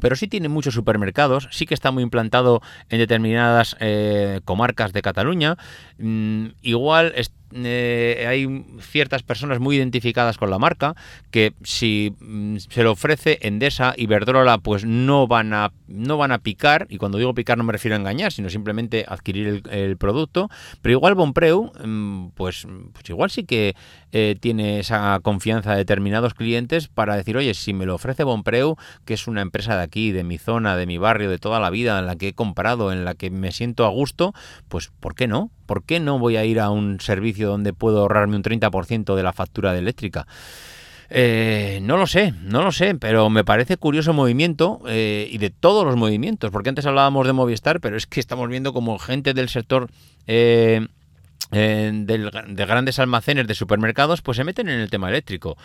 pero 0.00 0.16
sí 0.16 0.26
tiene 0.26 0.48
muchos 0.48 0.74
supermercados, 0.74 1.48
sí 1.50 1.66
que 1.66 1.74
está 1.74 1.90
muy 1.90 2.02
implantado 2.02 2.62
en 2.88 2.98
determinadas 2.98 3.76
eh, 3.80 4.40
comarcas 4.44 4.92
de 4.92 5.02
Cataluña. 5.02 5.56
Mm, 5.98 6.46
igual 6.62 7.12
eh, 7.54 8.26
hay 8.28 8.64
ciertas 8.80 9.22
personas 9.22 9.60
muy 9.60 9.76
identificadas 9.76 10.38
con 10.38 10.50
la 10.50 10.58
marca 10.58 10.94
que 11.30 11.54
si 11.62 12.14
mm, 12.20 12.56
se 12.56 12.82
lo 12.82 12.92
ofrece 12.92 13.38
Endesa 13.42 13.94
y 13.96 14.06
Verdrola 14.06 14.58
pues 14.58 14.84
no 14.84 15.26
van 15.26 15.52
a 15.52 15.72
no 15.88 16.16
van 16.16 16.32
a 16.32 16.38
picar 16.38 16.86
y 16.88 16.98
cuando 16.98 17.18
digo 17.18 17.34
picar 17.34 17.58
no 17.58 17.64
me 17.64 17.72
refiero 17.72 17.96
a 17.96 17.98
engañar 17.98 18.32
sino 18.32 18.48
simplemente 18.48 19.04
adquirir 19.06 19.62
el, 19.70 19.96
producto 19.96 20.48
pero 20.80 20.94
igual 20.94 21.14
Bonpreu 21.14 21.72
mm, 21.84 22.28
pues, 22.34 22.66
pues 22.92 23.10
igual 23.10 23.30
sí 23.30 23.44
que 23.44 23.74
eh, 24.12 24.36
tiene 24.38 24.78
esa 24.78 25.18
confianza 25.22 25.72
de 25.72 25.78
determinados 25.78 26.34
clientes 26.34 26.88
para 26.88 27.16
decir 27.16 27.36
oye 27.36 27.54
si 27.54 27.72
me 27.72 27.86
lo 27.86 27.94
ofrece 27.94 28.24
Bonpreu 28.24 28.76
que 29.04 29.14
es 29.14 29.26
una 29.26 29.40
empresa 29.40 29.76
de 29.76 29.82
aquí 29.82 30.12
de 30.12 30.24
mi 30.24 30.38
zona 30.38 30.76
de 30.76 30.86
mi 30.86 30.98
barrio 30.98 31.30
de 31.30 31.38
toda 31.38 31.60
la 31.60 31.70
vida 31.70 31.98
en 31.98 32.06
la 32.06 32.16
que 32.16 32.28
he 32.28 32.32
comprado 32.34 32.92
en 32.92 33.04
la 33.04 33.14
que 33.14 33.30
me 33.30 33.52
siento 33.52 33.84
a 33.84 33.88
gusto 33.88 34.34
pues 34.68 34.92
por 35.00 35.14
qué 35.14 35.26
no 35.26 35.50
¿Por 35.72 35.84
qué 35.84 36.00
no 36.00 36.18
voy 36.18 36.36
a 36.36 36.44
ir 36.44 36.60
a 36.60 36.68
un 36.68 37.00
servicio 37.00 37.48
donde 37.48 37.72
puedo 37.72 38.00
ahorrarme 38.00 38.36
un 38.36 38.42
30% 38.42 39.14
de 39.14 39.22
la 39.22 39.32
factura 39.32 39.72
de 39.72 39.78
eléctrica? 39.78 40.26
Eh, 41.08 41.80
no 41.82 41.96
lo 41.96 42.06
sé, 42.06 42.34
no 42.42 42.62
lo 42.62 42.72
sé, 42.72 42.94
pero 42.94 43.30
me 43.30 43.42
parece 43.42 43.78
curioso 43.78 44.12
movimiento 44.12 44.80
eh, 44.86 45.28
y 45.30 45.38
de 45.38 45.48
todos 45.48 45.86
los 45.86 45.96
movimientos, 45.96 46.50
porque 46.50 46.68
antes 46.68 46.84
hablábamos 46.84 47.26
de 47.26 47.32
Movistar, 47.32 47.80
pero 47.80 47.96
es 47.96 48.06
que 48.06 48.20
estamos 48.20 48.48
viendo 48.50 48.74
como 48.74 48.98
gente 48.98 49.32
del 49.32 49.48
sector 49.48 49.88
eh, 50.26 50.88
de 51.50 52.64
grandes 52.66 52.98
almacenes 52.98 53.46
de 53.46 53.54
supermercados, 53.54 54.22
pues 54.22 54.36
se 54.36 54.44
meten 54.44 54.68
en 54.68 54.80
el 54.80 54.90
tema 54.90 55.08
eléctrico. 55.08 55.56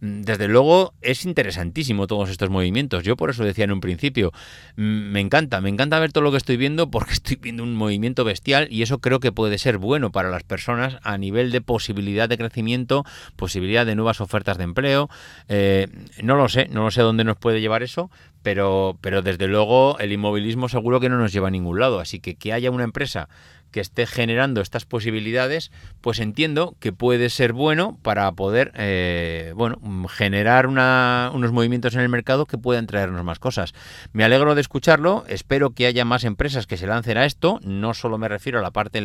Mm, 0.00 0.22
desde 0.22 0.48
luego 0.48 0.94
es 1.02 1.24
interesantísimo 1.24 2.06
todos 2.06 2.30
estos 2.30 2.50
movimientos. 2.50 3.04
Yo 3.04 3.16
por 3.16 3.30
eso 3.30 3.44
decía 3.44 3.64
en 3.64 3.72
un 3.72 3.80
principio, 3.80 4.32
mm, 4.76 4.82
me 4.82 5.20
encanta, 5.20 5.60
me 5.60 5.68
encanta 5.68 5.98
ver 5.98 6.12
todo 6.12 6.24
lo 6.24 6.30
que 6.30 6.38
estoy 6.38 6.56
viendo 6.56 6.90
porque 6.90 7.12
estoy 7.12 7.36
viendo 7.36 7.62
un 7.62 7.74
movimiento 7.74 8.24
bestial 8.24 8.68
y 8.70 8.82
eso 8.82 8.98
creo 8.98 9.20
que 9.20 9.32
puede 9.32 9.58
ser 9.58 9.78
bueno 9.78 10.10
para 10.10 10.30
las 10.30 10.42
personas 10.42 10.98
a 11.02 11.18
nivel 11.18 11.52
de 11.52 11.60
posibilidad 11.60 12.28
de 12.28 12.38
crecimiento, 12.38 13.04
posibilidad 13.36 13.84
de 13.86 13.94
nuevas 13.94 14.20
ofertas 14.20 14.58
de 14.58 14.64
empleo. 14.64 15.10
Eh, 15.48 15.88
no 16.22 16.36
lo 16.36 16.48
sé, 16.48 16.68
no 16.68 16.84
lo 16.84 16.90
sé 16.90 17.02
dónde 17.02 17.24
nos 17.24 17.36
puede 17.36 17.60
llevar 17.60 17.82
eso, 17.82 18.10
pero, 18.42 18.98
pero 19.00 19.22
desde 19.22 19.46
luego 19.48 19.98
el 19.98 20.12
inmovilismo 20.12 20.68
seguro 20.68 21.00
que 21.00 21.08
no 21.10 21.18
nos 21.18 21.32
lleva 21.32 21.48
a 21.48 21.50
ningún 21.50 21.78
lado. 21.78 22.00
Así 22.00 22.20
que 22.20 22.36
que 22.36 22.52
haya 22.52 22.70
una 22.70 22.84
empresa 22.84 23.28
que 23.70 23.80
esté 23.80 24.06
generando 24.06 24.60
estas 24.60 24.84
posibilidades, 24.84 25.70
pues 26.00 26.18
entiendo 26.18 26.76
que 26.80 26.92
puede 26.92 27.30
ser 27.30 27.52
bueno 27.52 27.98
para 28.02 28.30
poder 28.32 28.72
eh, 28.76 29.52
bueno, 29.56 29.78
generar 30.08 30.66
unos 30.66 31.52
movimientos 31.52 31.94
en 31.94 32.00
el 32.00 32.08
mercado 32.08 32.46
que 32.46 32.58
puedan 32.58 32.86
traernos 32.86 33.24
más 33.24 33.38
cosas. 33.38 33.74
Me 34.12 34.24
alegro 34.24 34.54
de 34.54 34.60
escucharlo, 34.60 35.24
espero 35.28 35.70
que 35.70 35.86
haya 35.86 36.04
más 36.04 36.24
empresas 36.24 36.66
que 36.66 36.76
se 36.76 36.86
lancen 36.86 37.18
a 37.18 37.24
esto, 37.24 37.60
no 37.62 37.94
solo 37.94 38.18
me 38.18 38.28
refiero 38.28 38.58
a 38.58 38.62
la 38.62 38.70
parte 38.70 39.00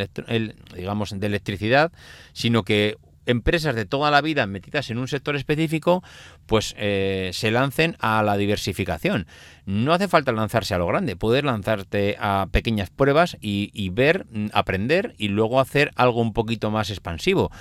digamos, 0.75 1.19
de 1.19 1.27
electricidad, 1.27 1.91
sino 2.33 2.63
que 2.63 2.97
empresas 3.25 3.75
de 3.75 3.85
toda 3.85 4.11
la 4.11 4.21
vida 4.21 4.45
metidas 4.47 4.89
en 4.89 4.97
un 4.97 5.07
sector 5.07 5.35
específico, 5.35 6.03
pues 6.45 6.75
eh, 6.77 7.31
se 7.33 7.51
lancen 7.51 7.95
a 7.99 8.23
la 8.23 8.37
diversificación. 8.37 9.27
No 9.65 9.93
hace 9.93 10.07
falta 10.07 10.31
lanzarse 10.31 10.73
a 10.73 10.77
lo 10.77 10.87
grande, 10.87 11.15
poder 11.15 11.45
lanzarte 11.45 12.17
a 12.19 12.47
pequeñas 12.51 12.89
pruebas 12.89 13.37
y, 13.41 13.89
ver, 13.89 14.25
mm, 14.29 14.47
aprender 14.53 15.15
y 15.17 15.29
luego 15.29 15.59
hacer 15.59 15.91
algo 15.95 16.21
un 16.21 16.33
poquito 16.33 16.71
más 16.71 16.89
expansivo 16.89 17.51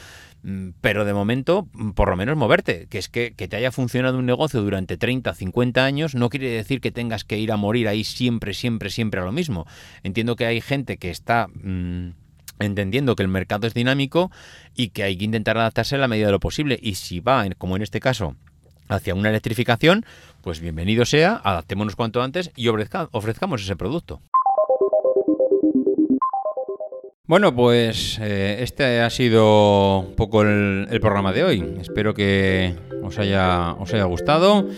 mm, 0.42 0.70
pero 0.83 1.07
de 1.07 1.14
momento, 1.14 1.68
mm, 1.72 1.90
por 1.92 2.11
lo 2.11 2.16
menos 2.16 2.37
moverte, 2.37 2.87
que 2.90 2.98
es 2.98 3.09
que, 3.09 3.33
que, 3.35 3.48
te 3.48 3.57
haya 3.57 3.72
funcionado 3.72 4.18
un 4.18 4.27
negocio 4.27 4.61
durante 4.61 4.98
30, 4.98 5.33
50 5.33 5.85
años, 5.85 6.14
no 6.14 6.29
quiere 6.29 6.50
decir 6.50 6.83
que 6.83 6.92
tengas 6.92 7.24
que 7.24 7.38
ir 7.38 7.50
a 7.50 7.57
morir 7.57 7.88
ahí 7.88 8.05
siempre, 8.05 8.53
siempre, 8.53 8.90
siempre 8.90 9.20
a 9.20 9.24
lo 9.24 9.33
mismo. 9.33 9.66
Entiendo 10.03 10.37
que 10.37 10.44
hay 10.44 10.61
gente 10.61 10.98
que 10.98 11.11
está 11.11 11.48
entendiendo 12.59 13.17
que 13.17 13.23
el 13.23 13.29
mercado 13.29 13.67
es 13.67 13.75
dinámico 13.75 14.31
y 14.75 14.88
que 14.88 15.03
hay 15.03 15.17
que 15.17 15.25
intentar 15.25 15.59
adaptarse 15.59 15.97
a 15.97 15.99
la 15.99 16.09
medida 16.09 16.27
de 16.27 16.33
lo 16.33 16.40
posible. 16.40 16.79
Y 16.81 16.95
si 16.95 17.21
va, 17.21 17.45
como 17.59 17.77
en 17.77 17.83
este 17.83 18.01
caso, 18.01 18.37
hacia 18.88 19.14
una 19.14 19.31
electrificación, 19.31 20.05
pues 20.43 20.61
bienvenido 20.61 21.05
sea, 21.05 21.40
adaptémonos 21.43 21.97
cuanto 21.97 22.23
antes 22.23 22.51
y 22.57 22.69
ofrezcamos 22.69 23.62
ese 23.62 23.77
producto. 23.77 24.21
Bueno, 27.26 27.56
pues 27.56 28.18
eh, 28.20 28.58
este 28.60 29.00
ha 29.00 29.08
sido 29.08 30.00
un 30.00 30.14
poco 30.14 30.42
el, 30.42 30.87
programa 31.00 31.32
de 31.32 31.42
hoy. 31.42 31.76
Espero 31.80 32.12
que 32.12 32.74
os 33.02 33.18
haya, 33.18 34.04
gustado. 34.04 34.68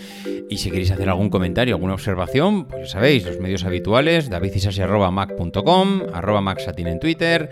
Y 0.49 0.57
si 0.57 0.71
queréis 0.71 0.91
hacer 0.91 1.09
algún 1.09 1.29
comentario, 1.29 1.75
alguna 1.75 1.93
observación, 1.93 2.69
pues 2.69 2.83
ya 2.83 2.87
sabéis, 2.93 3.25
los 3.25 3.41
medios 3.41 3.65
habituales, 3.65 4.29
davidisasi.mac.com, 4.29 6.03
arroba 6.13 6.39
maxatin 6.39 6.87
en 6.87 7.01
Twitter. 7.01 7.49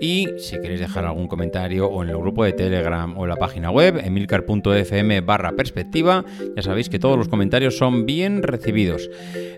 Y 0.00 0.28
si 0.38 0.60
queréis 0.60 0.78
dejar 0.78 1.06
algún 1.06 1.26
comentario 1.26 1.88
o 1.88 2.04
en 2.04 2.10
el 2.10 2.16
grupo 2.16 2.44
de 2.44 2.52
Telegram 2.52 3.18
o 3.18 3.24
en 3.24 3.30
la 3.30 3.36
página 3.36 3.72
web, 3.72 4.00
emilcar.fm 4.04 5.22
barra 5.22 5.56
perspectiva, 5.56 6.24
ya 6.54 6.62
sabéis 6.62 6.88
que 6.88 7.00
todos 7.00 7.18
los 7.18 7.26
comentarios 7.26 7.76
son 7.76 8.06
bien 8.06 8.44
recibidos. 8.44 9.10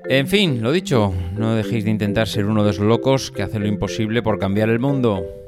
En 0.08 0.26
fin, 0.26 0.62
lo 0.62 0.72
dicho, 0.72 1.12
no 1.36 1.54
dejéis 1.56 1.84
de 1.84 1.90
intentar 1.90 2.26
ser 2.26 2.46
uno 2.46 2.64
de 2.64 2.70
esos 2.70 2.86
locos 2.86 3.30
que 3.30 3.42
hacen 3.42 3.60
lo 3.60 3.68
imposible 3.68 4.22
por 4.22 4.38
cambiar 4.38 4.70
el 4.70 4.77
mundo. 4.78 5.47